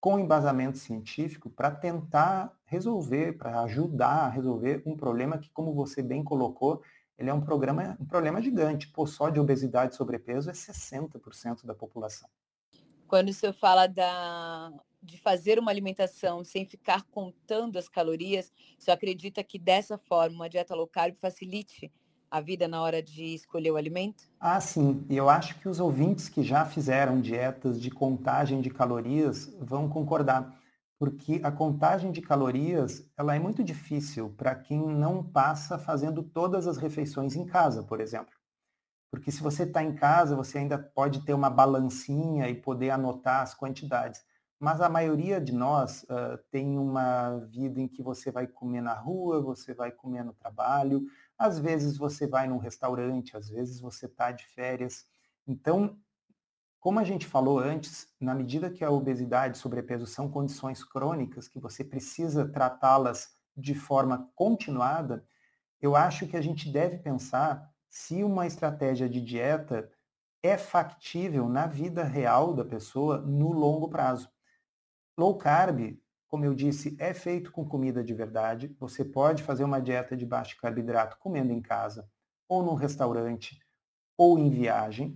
com 0.00 0.18
embasamento 0.18 0.78
científico 0.78 1.48
para 1.48 1.70
tentar 1.70 2.52
resolver, 2.64 3.34
para 3.34 3.60
ajudar 3.60 4.24
a 4.24 4.28
resolver 4.28 4.82
um 4.84 4.96
problema 4.96 5.38
que, 5.38 5.50
como 5.50 5.74
você 5.74 6.02
bem 6.02 6.24
colocou, 6.24 6.82
ele 7.18 7.30
é 7.30 7.34
um, 7.34 7.40
programa, 7.40 7.96
um 8.00 8.04
problema 8.04 8.40
gigante. 8.40 8.88
Pô, 8.88 9.06
só 9.06 9.28
de 9.28 9.38
obesidade 9.38 9.94
e 9.94 9.96
sobrepeso 9.96 10.50
é 10.50 10.52
60% 10.52 11.64
da 11.64 11.74
população. 11.74 12.28
Quando 13.06 13.28
o 13.28 13.32
senhor 13.32 13.52
fala 13.52 13.86
da, 13.86 14.72
de 15.02 15.18
fazer 15.18 15.58
uma 15.58 15.70
alimentação 15.70 16.44
sem 16.44 16.64
ficar 16.64 17.02
contando 17.04 17.78
as 17.78 17.88
calorias, 17.88 18.52
o 18.78 18.82
senhor 18.82 18.94
acredita 18.94 19.42
que 19.44 19.58
dessa 19.58 19.98
forma 19.98 20.36
uma 20.36 20.48
dieta 20.48 20.74
low 20.74 20.86
carb 20.86 21.14
facilite 21.16 21.92
a 22.30 22.40
vida 22.40 22.66
na 22.66 22.80
hora 22.80 23.02
de 23.02 23.34
escolher 23.34 23.70
o 23.72 23.76
alimento? 23.76 24.24
Ah, 24.40 24.58
sim. 24.58 25.04
E 25.10 25.16
eu 25.16 25.28
acho 25.28 25.58
que 25.58 25.68
os 25.68 25.78
ouvintes 25.78 26.30
que 26.30 26.42
já 26.42 26.64
fizeram 26.64 27.20
dietas 27.20 27.78
de 27.78 27.90
contagem 27.90 28.62
de 28.62 28.70
calorias 28.70 29.54
vão 29.60 29.86
concordar, 29.86 30.58
porque 31.02 31.40
a 31.42 31.50
contagem 31.50 32.12
de 32.12 32.22
calorias 32.22 33.04
ela 33.16 33.34
é 33.34 33.38
muito 33.40 33.64
difícil 33.64 34.32
para 34.36 34.54
quem 34.54 34.78
não 34.78 35.20
passa 35.20 35.76
fazendo 35.76 36.22
todas 36.22 36.68
as 36.68 36.76
refeições 36.76 37.34
em 37.34 37.44
casa, 37.44 37.82
por 37.82 38.00
exemplo. 38.00 38.32
Porque 39.10 39.32
se 39.32 39.42
você 39.42 39.64
está 39.64 39.82
em 39.82 39.96
casa, 39.96 40.36
você 40.36 40.58
ainda 40.58 40.78
pode 40.78 41.24
ter 41.24 41.34
uma 41.34 41.50
balancinha 41.50 42.48
e 42.48 42.54
poder 42.54 42.90
anotar 42.90 43.42
as 43.42 43.52
quantidades. 43.52 44.24
Mas 44.60 44.80
a 44.80 44.88
maioria 44.88 45.40
de 45.40 45.52
nós 45.52 46.04
uh, 46.04 46.38
tem 46.52 46.78
uma 46.78 47.36
vida 47.50 47.80
em 47.80 47.88
que 47.88 48.00
você 48.00 48.30
vai 48.30 48.46
comer 48.46 48.80
na 48.80 48.94
rua, 48.94 49.42
você 49.42 49.74
vai 49.74 49.90
comer 49.90 50.22
no 50.22 50.32
trabalho, 50.32 51.04
às 51.36 51.58
vezes 51.58 51.96
você 51.96 52.28
vai 52.28 52.46
num 52.46 52.58
restaurante, 52.58 53.36
às 53.36 53.48
vezes 53.48 53.80
você 53.80 54.06
está 54.06 54.30
de 54.30 54.46
férias. 54.46 55.04
Então, 55.48 55.98
como 56.82 56.98
a 56.98 57.04
gente 57.04 57.28
falou 57.28 57.60
antes, 57.60 58.08
na 58.20 58.34
medida 58.34 58.68
que 58.68 58.82
a 58.84 58.90
obesidade 58.90 59.56
e 59.56 59.60
sobrepeso 59.60 60.04
são 60.04 60.28
condições 60.28 60.82
crônicas, 60.82 61.46
que 61.46 61.60
você 61.60 61.84
precisa 61.84 62.48
tratá-las 62.48 63.36
de 63.56 63.72
forma 63.72 64.28
continuada, 64.34 65.24
eu 65.80 65.94
acho 65.94 66.26
que 66.26 66.36
a 66.36 66.40
gente 66.40 66.68
deve 66.68 66.98
pensar 66.98 67.70
se 67.88 68.24
uma 68.24 68.48
estratégia 68.48 69.08
de 69.08 69.20
dieta 69.20 69.88
é 70.42 70.58
factível 70.58 71.48
na 71.48 71.68
vida 71.68 72.02
real 72.02 72.52
da 72.52 72.64
pessoa 72.64 73.18
no 73.18 73.52
longo 73.52 73.88
prazo. 73.88 74.28
Low 75.16 75.38
carb, 75.38 75.96
como 76.26 76.44
eu 76.44 76.52
disse, 76.52 76.96
é 76.98 77.14
feito 77.14 77.52
com 77.52 77.64
comida 77.64 78.02
de 78.02 78.12
verdade. 78.12 78.74
Você 78.80 79.04
pode 79.04 79.44
fazer 79.44 79.62
uma 79.62 79.80
dieta 79.80 80.16
de 80.16 80.26
baixo 80.26 80.56
carboidrato 80.60 81.16
comendo 81.20 81.52
em 81.52 81.62
casa, 81.62 82.10
ou 82.48 82.60
num 82.60 82.74
restaurante, 82.74 83.60
ou 84.18 84.36
em 84.36 84.50
viagem. 84.50 85.14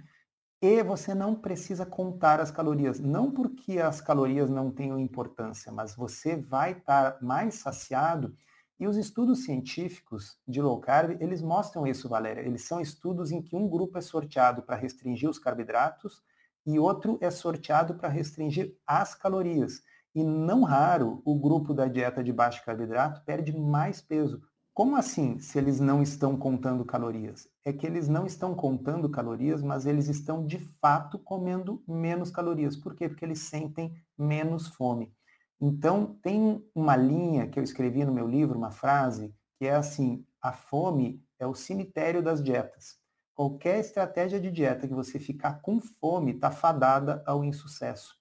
E 0.60 0.82
você 0.82 1.14
não 1.14 1.34
precisa 1.34 1.84
contar 1.84 2.40
as 2.40 2.50
calorias. 2.50 2.98
Não 2.98 3.30
porque 3.30 3.78
as 3.78 4.00
calorias 4.00 4.48
não 4.48 4.70
tenham 4.70 4.98
importância, 4.98 5.70
mas 5.70 5.94
você 5.94 6.36
vai 6.36 6.72
estar 6.72 7.18
mais 7.20 7.56
saciado 7.56 8.34
e 8.78 8.86
os 8.86 8.96
estudos 8.98 9.44
científicos 9.44 10.38
de 10.46 10.60
low 10.60 10.78
carb, 10.78 11.16
eles 11.22 11.40
mostram 11.40 11.86
isso, 11.86 12.10
Valéria. 12.10 12.42
Eles 12.42 12.62
são 12.62 12.78
estudos 12.78 13.30
em 13.32 13.40
que 13.40 13.56
um 13.56 13.66
grupo 13.66 13.96
é 13.96 14.02
sorteado 14.02 14.62
para 14.62 14.76
restringir 14.76 15.30
os 15.30 15.38
carboidratos 15.38 16.22
e 16.66 16.78
outro 16.78 17.16
é 17.22 17.30
sorteado 17.30 17.94
para 17.94 18.10
restringir 18.10 18.76
as 18.86 19.14
calorias. 19.14 19.82
E 20.14 20.22
não 20.22 20.62
raro, 20.62 21.22
o 21.24 21.38
grupo 21.38 21.72
da 21.72 21.86
dieta 21.86 22.22
de 22.22 22.32
baixo 22.32 22.62
carboidrato 22.64 23.24
perde 23.24 23.56
mais 23.56 24.02
peso. 24.02 24.42
Como 24.76 24.94
assim, 24.94 25.38
se 25.38 25.56
eles 25.56 25.80
não 25.80 26.02
estão 26.02 26.36
contando 26.36 26.84
calorias? 26.84 27.48
É 27.64 27.72
que 27.72 27.86
eles 27.86 28.08
não 28.08 28.26
estão 28.26 28.54
contando 28.54 29.08
calorias, 29.08 29.62
mas 29.62 29.86
eles 29.86 30.06
estão 30.06 30.44
de 30.44 30.58
fato 30.58 31.18
comendo 31.18 31.82
menos 31.88 32.30
calorias. 32.30 32.76
Por 32.76 32.94
quê? 32.94 33.08
Porque 33.08 33.24
eles 33.24 33.38
sentem 33.38 33.96
menos 34.18 34.68
fome. 34.68 35.10
Então, 35.58 36.18
tem 36.20 36.62
uma 36.74 36.94
linha 36.94 37.48
que 37.48 37.58
eu 37.58 37.64
escrevi 37.64 38.04
no 38.04 38.12
meu 38.12 38.28
livro, 38.28 38.58
uma 38.58 38.70
frase, 38.70 39.34
que 39.58 39.64
é 39.64 39.74
assim: 39.74 40.26
a 40.42 40.52
fome 40.52 41.24
é 41.38 41.46
o 41.46 41.54
cemitério 41.54 42.22
das 42.22 42.44
dietas. 42.44 42.98
Qualquer 43.34 43.80
estratégia 43.80 44.38
de 44.38 44.50
dieta 44.50 44.86
que 44.86 44.92
você 44.92 45.18
ficar 45.18 45.62
com 45.62 45.80
fome 45.80 46.32
está 46.32 46.50
fadada 46.50 47.22
ao 47.24 47.42
insucesso. 47.42 48.14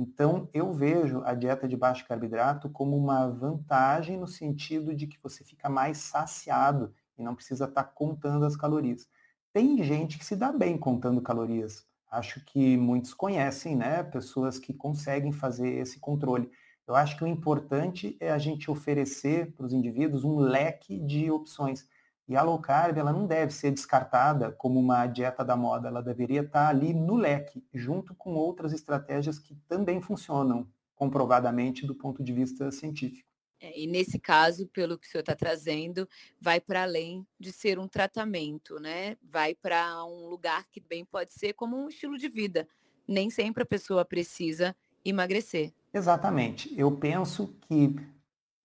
Então, 0.00 0.48
eu 0.54 0.72
vejo 0.72 1.24
a 1.24 1.34
dieta 1.34 1.66
de 1.66 1.76
baixo 1.76 2.06
carboidrato 2.06 2.70
como 2.70 2.96
uma 2.96 3.26
vantagem 3.26 4.16
no 4.16 4.28
sentido 4.28 4.94
de 4.94 5.08
que 5.08 5.18
você 5.20 5.42
fica 5.42 5.68
mais 5.68 5.98
saciado 5.98 6.94
e 7.18 7.22
não 7.22 7.34
precisa 7.34 7.64
estar 7.64 7.82
tá 7.82 7.90
contando 7.92 8.44
as 8.44 8.54
calorias. 8.54 9.08
Tem 9.52 9.82
gente 9.82 10.16
que 10.16 10.24
se 10.24 10.36
dá 10.36 10.52
bem 10.52 10.78
contando 10.78 11.20
calorias. 11.20 11.84
Acho 12.08 12.40
que 12.44 12.76
muitos 12.76 13.12
conhecem, 13.12 13.74
né? 13.74 14.04
Pessoas 14.04 14.56
que 14.56 14.72
conseguem 14.72 15.32
fazer 15.32 15.68
esse 15.68 15.98
controle. 15.98 16.48
Eu 16.86 16.94
acho 16.94 17.16
que 17.16 17.24
o 17.24 17.26
importante 17.26 18.16
é 18.20 18.30
a 18.30 18.38
gente 18.38 18.70
oferecer 18.70 19.50
para 19.50 19.66
os 19.66 19.72
indivíduos 19.72 20.22
um 20.22 20.38
leque 20.38 20.96
de 21.00 21.28
opções. 21.28 21.88
E 22.28 22.36
a 22.36 22.42
low 22.42 22.58
carb, 22.58 22.98
ela 22.98 23.12
não 23.12 23.26
deve 23.26 23.52
ser 23.52 23.70
descartada 23.70 24.52
como 24.52 24.78
uma 24.78 25.06
dieta 25.06 25.42
da 25.42 25.56
moda, 25.56 25.88
ela 25.88 26.02
deveria 26.02 26.42
estar 26.42 26.68
ali 26.68 26.92
no 26.92 27.16
leque, 27.16 27.64
junto 27.72 28.14
com 28.14 28.34
outras 28.34 28.72
estratégias 28.72 29.38
que 29.38 29.54
também 29.66 30.00
funcionam 30.00 30.68
comprovadamente 30.94 31.86
do 31.86 31.94
ponto 31.94 32.22
de 32.22 32.32
vista 32.32 32.70
científico. 32.70 33.26
É, 33.60 33.80
e 33.80 33.86
nesse 33.86 34.18
caso, 34.18 34.68
pelo 34.68 34.98
que 34.98 35.06
o 35.06 35.10
senhor 35.10 35.22
está 35.22 35.34
trazendo, 35.34 36.08
vai 36.40 36.60
para 36.60 36.82
além 36.82 37.26
de 37.40 37.50
ser 37.50 37.78
um 37.78 37.88
tratamento, 37.88 38.78
né? 38.78 39.16
Vai 39.22 39.54
para 39.54 40.04
um 40.04 40.28
lugar 40.28 40.66
que 40.70 40.80
bem 40.80 41.04
pode 41.04 41.32
ser 41.32 41.54
como 41.54 41.76
um 41.76 41.88
estilo 41.88 42.16
de 42.16 42.28
vida. 42.28 42.68
Nem 43.06 43.30
sempre 43.30 43.62
a 43.62 43.66
pessoa 43.66 44.04
precisa 44.04 44.76
emagrecer. 45.04 45.72
Exatamente. 45.92 46.72
Eu 46.78 46.92
penso 46.92 47.56
que 47.62 47.96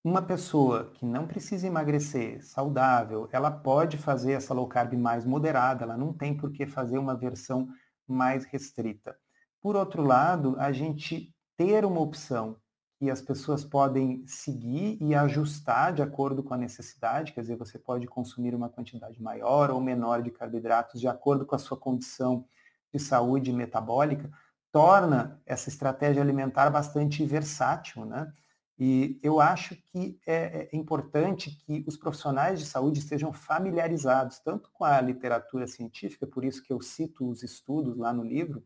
uma 0.04 0.22
pessoa 0.22 0.92
que 0.96 1.06
não 1.06 1.26
precisa 1.26 1.66
emagrecer, 1.66 2.46
saudável, 2.46 3.30
ela 3.32 3.50
pode 3.50 3.98
fazer 3.98 4.34
essa 4.34 4.54
low 4.54 4.68
carb 4.68 4.94
mais 4.96 5.26
moderada, 5.26 5.86
ela 5.86 5.96
não 5.96 6.12
tem 6.12 6.36
por 6.36 6.52
que 6.52 6.66
fazer 6.66 6.98
uma 6.98 7.16
versão 7.16 7.70
mais 8.06 8.44
restrita. 8.44 9.18
Por 9.62 9.78
outro 9.78 10.04
lado, 10.04 10.56
a 10.60 10.74
gente 10.74 11.34
ter 11.56 11.86
uma 11.86 12.02
opção 12.02 12.58
que 13.00 13.10
as 13.10 13.22
pessoas 13.22 13.64
podem 13.64 14.26
seguir 14.28 14.98
e 15.02 15.16
ajustar 15.16 15.94
de 15.94 16.02
acordo 16.02 16.44
com 16.44 16.54
a 16.54 16.58
necessidade, 16.58 17.32
quer 17.32 17.42
dizer, 17.42 17.56
você 17.56 17.80
pode 17.80 18.06
consumir 18.06 18.54
uma 18.54 18.70
quantidade 18.70 19.22
maior 19.22 19.72
ou 19.72 19.80
menor 19.80 20.22
de 20.22 20.32
carboidratos 20.32 21.00
de 21.00 21.08
acordo 21.08 21.46
com 21.46 21.56
a 21.56 21.60
sua 21.60 21.78
condição 21.78 22.46
de 22.94 23.00
saúde 23.00 23.54
metabólica, 23.54 24.30
torna 24.70 25.42
essa 25.46 25.70
estratégia 25.70 26.22
alimentar 26.22 26.70
bastante 26.70 27.26
versátil, 27.26 28.06
né? 28.06 28.32
E 28.78 29.20
eu 29.22 29.40
acho 29.40 29.76
que 29.76 30.20
é, 30.26 30.70
é 30.72 30.76
importante 30.76 31.52
que 31.66 31.84
os 31.88 31.96
profissionais 31.96 32.60
de 32.60 32.66
saúde 32.66 33.00
estejam 33.00 33.32
familiarizados 33.32 34.40
tanto 34.40 34.70
com 34.72 34.84
a 34.84 35.00
literatura 35.00 35.68
científica, 35.68 36.26
por 36.26 36.44
isso 36.44 36.64
que 36.64 36.74
eu 36.74 36.82
cito 36.82 37.30
os 37.30 37.44
estudos 37.44 37.96
lá 37.98 38.12
no 38.12 38.24
livro, 38.24 38.64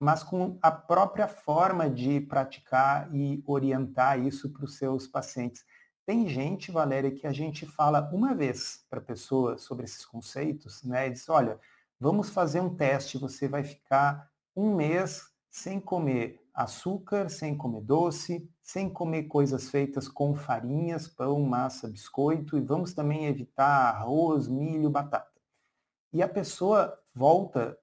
mas 0.00 0.22
com 0.22 0.58
a 0.60 0.70
própria 0.70 1.28
forma 1.28 1.88
de 1.88 2.20
praticar 2.20 3.14
e 3.14 3.42
orientar 3.46 4.18
isso 4.18 4.50
para 4.50 4.64
os 4.64 4.76
seus 4.76 5.06
pacientes. 5.06 5.64
Tem 6.04 6.26
gente, 6.26 6.72
Valéria, 6.72 7.12
que 7.12 7.26
a 7.26 7.32
gente 7.32 7.64
fala 7.64 8.10
uma 8.12 8.34
vez 8.34 8.84
para 8.90 8.98
a 8.98 9.04
pessoa 9.04 9.56
sobre 9.58 9.84
esses 9.84 10.04
conceitos, 10.04 10.82
né? 10.82 11.06
E 11.06 11.10
diz, 11.10 11.28
olha, 11.28 11.60
vamos 12.00 12.30
fazer 12.30 12.60
um 12.60 12.74
teste, 12.74 13.16
você 13.16 13.46
vai 13.46 13.62
ficar 13.62 14.28
um 14.56 14.74
mês 14.74 15.22
sem 15.48 15.78
comer 15.78 16.41
açúcar, 16.54 17.28
sem 17.28 17.56
comer 17.56 17.82
doce, 17.82 18.48
sem 18.62 18.88
comer 18.88 19.24
coisas 19.24 19.70
feitas 19.70 20.08
com 20.08 20.34
farinhas, 20.34 21.08
pão, 21.08 21.40
massa, 21.40 21.88
biscoito, 21.88 22.56
e 22.56 22.60
vamos 22.60 22.92
também 22.92 23.26
evitar 23.26 23.94
arroz, 23.94 24.48
milho, 24.48 24.90
batata. 24.90 25.40
E 26.12 26.22
a 26.22 26.28
pessoa 26.28 26.98
volta 27.14 27.78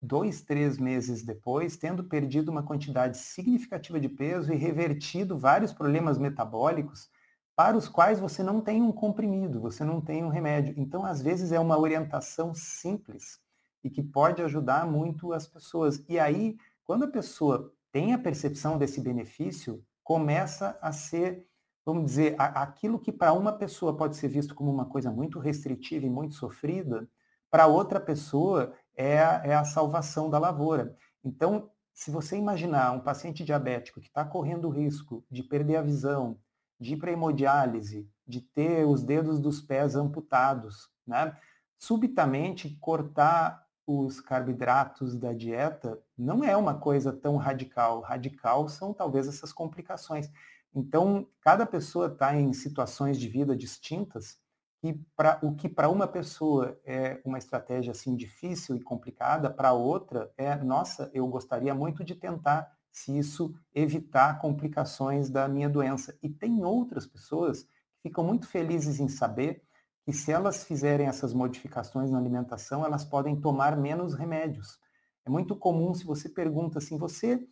dois, 0.00 0.42
três 0.42 0.78
meses 0.78 1.24
depois, 1.24 1.76
tendo 1.76 2.04
perdido 2.04 2.50
uma 2.50 2.62
quantidade 2.62 3.18
significativa 3.18 3.98
de 3.98 4.08
peso 4.08 4.52
e 4.52 4.56
revertido 4.56 5.36
vários 5.36 5.72
problemas 5.72 6.18
metabólicos 6.18 7.10
para 7.56 7.76
os 7.76 7.88
quais 7.88 8.20
você 8.20 8.40
não 8.40 8.60
tem 8.60 8.80
um 8.80 8.92
comprimido, 8.92 9.60
você 9.60 9.84
não 9.84 10.00
tem 10.00 10.24
um 10.24 10.28
remédio. 10.28 10.72
Então, 10.76 11.04
às 11.04 11.20
vezes, 11.20 11.50
é 11.50 11.58
uma 11.58 11.76
orientação 11.76 12.54
simples 12.54 13.40
e 13.82 13.90
que 13.90 14.00
pode 14.00 14.40
ajudar 14.40 14.86
muito 14.86 15.32
as 15.32 15.48
pessoas. 15.48 16.04
E 16.08 16.20
aí, 16.20 16.56
quando 16.84 17.04
a 17.04 17.08
pessoa 17.08 17.72
tem 17.92 18.12
a 18.12 18.18
percepção 18.18 18.78
desse 18.78 19.00
benefício, 19.00 19.82
começa 20.02 20.78
a 20.80 20.92
ser, 20.92 21.46
vamos 21.84 22.04
dizer, 22.04 22.34
aquilo 22.38 22.98
que 22.98 23.12
para 23.12 23.32
uma 23.32 23.52
pessoa 23.52 23.96
pode 23.96 24.16
ser 24.16 24.28
visto 24.28 24.54
como 24.54 24.70
uma 24.70 24.86
coisa 24.86 25.10
muito 25.10 25.38
restritiva 25.38 26.06
e 26.06 26.10
muito 26.10 26.34
sofrida, 26.34 27.08
para 27.50 27.66
outra 27.66 27.98
pessoa 27.98 28.74
é 28.94 29.18
a, 29.18 29.42
é 29.44 29.54
a 29.54 29.64
salvação 29.64 30.28
da 30.28 30.38
lavoura. 30.38 30.94
Então, 31.24 31.70
se 31.94 32.10
você 32.10 32.36
imaginar 32.36 32.92
um 32.92 33.00
paciente 33.00 33.44
diabético 33.44 34.00
que 34.00 34.06
está 34.06 34.24
correndo 34.24 34.68
o 34.68 34.70
risco 34.70 35.24
de 35.30 35.42
perder 35.42 35.76
a 35.76 35.82
visão, 35.82 36.38
de 36.78 36.94
ir 36.94 36.96
para 36.96 37.10
hemodiálise, 37.10 38.08
de 38.26 38.40
ter 38.40 38.86
os 38.86 39.02
dedos 39.02 39.40
dos 39.40 39.60
pés 39.60 39.96
amputados, 39.96 40.88
né? 41.06 41.36
subitamente 41.78 42.76
cortar 42.80 43.66
os 43.88 44.20
carboidratos 44.20 45.16
da 45.16 45.32
dieta 45.32 45.98
não 46.16 46.44
é 46.44 46.54
uma 46.54 46.74
coisa 46.74 47.10
tão 47.10 47.36
radical. 47.36 48.02
Radical 48.02 48.68
são 48.68 48.92
talvez 48.92 49.26
essas 49.26 49.50
complicações. 49.50 50.30
Então, 50.74 51.26
cada 51.40 51.64
pessoa 51.64 52.08
está 52.08 52.36
em 52.36 52.52
situações 52.52 53.18
de 53.18 53.26
vida 53.26 53.56
distintas 53.56 54.38
e 54.82 54.92
pra, 55.16 55.38
o 55.42 55.56
que 55.56 55.70
para 55.70 55.88
uma 55.88 56.06
pessoa 56.06 56.78
é 56.84 57.18
uma 57.24 57.38
estratégia 57.38 57.92
assim 57.92 58.14
difícil 58.14 58.76
e 58.76 58.80
complicada, 58.80 59.48
para 59.48 59.72
outra 59.72 60.30
é, 60.36 60.54
nossa, 60.56 61.10
eu 61.14 61.26
gostaria 61.26 61.74
muito 61.74 62.04
de 62.04 62.14
tentar 62.14 62.70
se 62.92 63.16
isso 63.16 63.54
evitar 63.74 64.38
complicações 64.38 65.30
da 65.30 65.48
minha 65.48 65.68
doença. 65.68 66.14
E 66.22 66.28
tem 66.28 66.62
outras 66.62 67.06
pessoas 67.06 67.62
que 67.62 68.08
ficam 68.08 68.22
muito 68.22 68.46
felizes 68.46 69.00
em 69.00 69.08
saber 69.08 69.62
e 70.08 70.12
se 70.14 70.32
elas 70.32 70.64
fizerem 70.64 71.06
essas 71.06 71.34
modificações 71.34 72.10
na 72.10 72.16
alimentação, 72.16 72.82
elas 72.82 73.04
podem 73.04 73.36
tomar 73.36 73.76
menos 73.76 74.14
remédios. 74.14 74.78
É 75.26 75.28
muito 75.28 75.54
comum 75.54 75.92
se 75.92 76.06
você 76.06 76.30
pergunta 76.30 76.78
assim, 76.78 76.96
você 76.96 77.46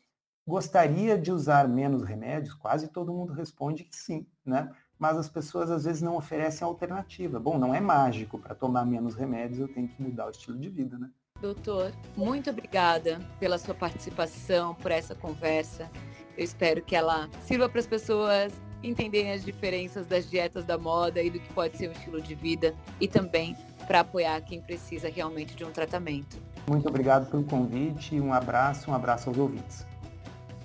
gostaria 0.49 1.19
de 1.19 1.31
usar 1.31 1.69
menos 1.69 2.03
remédios? 2.03 2.55
Quase 2.55 2.89
todo 2.89 3.13
mundo 3.13 3.35
responde 3.35 3.85
que 3.85 3.95
sim, 3.95 4.27
né? 4.43 4.75
Mas 4.99 5.19
as 5.19 5.29
pessoas 5.29 5.71
às 5.71 5.85
vezes 5.85 6.01
não 6.01 6.17
oferecem 6.17 6.67
alternativa. 6.67 7.39
Bom, 7.39 7.59
não 7.59 7.75
é 7.75 7.81
mágico 7.81 8.39
para 8.39 8.55
tomar 8.55 8.87
menos 8.87 9.15
remédios, 9.15 9.61
eu 9.61 9.69
tenho 9.69 9.87
que 9.87 10.03
mudar 10.03 10.27
o 10.27 10.31
estilo 10.31 10.59
de 10.59 10.71
vida, 10.71 10.99
né? 10.99 11.11
Doutor, 11.43 11.93
muito 12.17 12.49
obrigada 12.49 13.21
pela 13.39 13.59
sua 13.59 13.75
participação, 13.75 14.75
por 14.77 14.91
essa 14.91 15.15
conversa. 15.15 15.91
Eu 16.35 16.43
espero 16.45 16.81
que 16.83 16.97
ela 16.97 17.29
sirva 17.43 17.69
para 17.69 17.81
as 17.81 17.87
pessoas 17.87 18.51
entenderem 18.89 19.33
as 19.33 19.45
diferenças 19.45 20.07
das 20.07 20.29
dietas 20.29 20.65
da 20.65 20.79
moda 20.79 21.23
e 21.23 21.31
do 21.31 21.41
que 21.41 21.53
pode 21.53 21.77
ser 21.77 21.89
um 21.89 21.93
estilo 21.93 22.21
de 22.21 22.35
vida 22.35 22.75
e 23.01 23.09
também 23.09 23.57
para 23.87 24.01
apoiar 24.01 24.41
quem 24.41 24.61
precisa 24.61 25.09
realmente 25.09 25.55
de 25.55 25.65
um 25.65 25.71
tratamento. 25.71 26.39
Muito 26.69 26.89
obrigado 26.89 27.31
pelo 27.31 27.45
convite, 27.45 28.21
um 28.21 28.33
abraço, 28.33 28.91
um 28.91 28.95
abraço 28.95 29.29
aos 29.29 29.39
ouvintes. 29.39 29.87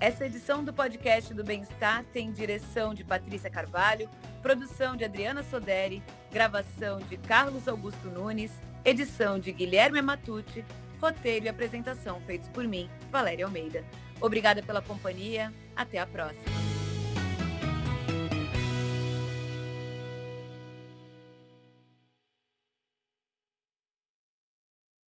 Essa 0.00 0.26
edição 0.26 0.64
do 0.64 0.72
podcast 0.72 1.32
do 1.32 1.44
Bem-Estar 1.44 2.04
tem 2.12 2.32
direção 2.32 2.92
de 2.92 3.04
Patrícia 3.04 3.48
Carvalho, 3.48 4.10
produção 4.42 4.96
de 4.96 5.04
Adriana 5.04 5.44
Soderi, 5.44 6.02
gravação 6.32 6.98
de 6.98 7.16
Carlos 7.16 7.68
Augusto 7.68 8.10
Nunes, 8.10 8.50
edição 8.84 9.38
de 9.38 9.52
Guilherme 9.52 10.02
Matucci, 10.02 10.64
roteiro 11.00 11.46
e 11.46 11.48
apresentação 11.48 12.20
feitos 12.22 12.48
por 12.48 12.64
mim, 12.64 12.90
Valéria 13.12 13.44
Almeida. 13.44 13.84
Obrigada 14.20 14.60
pela 14.60 14.82
companhia, 14.82 15.52
até 15.76 15.98
a 15.98 16.06
próxima. 16.06 16.61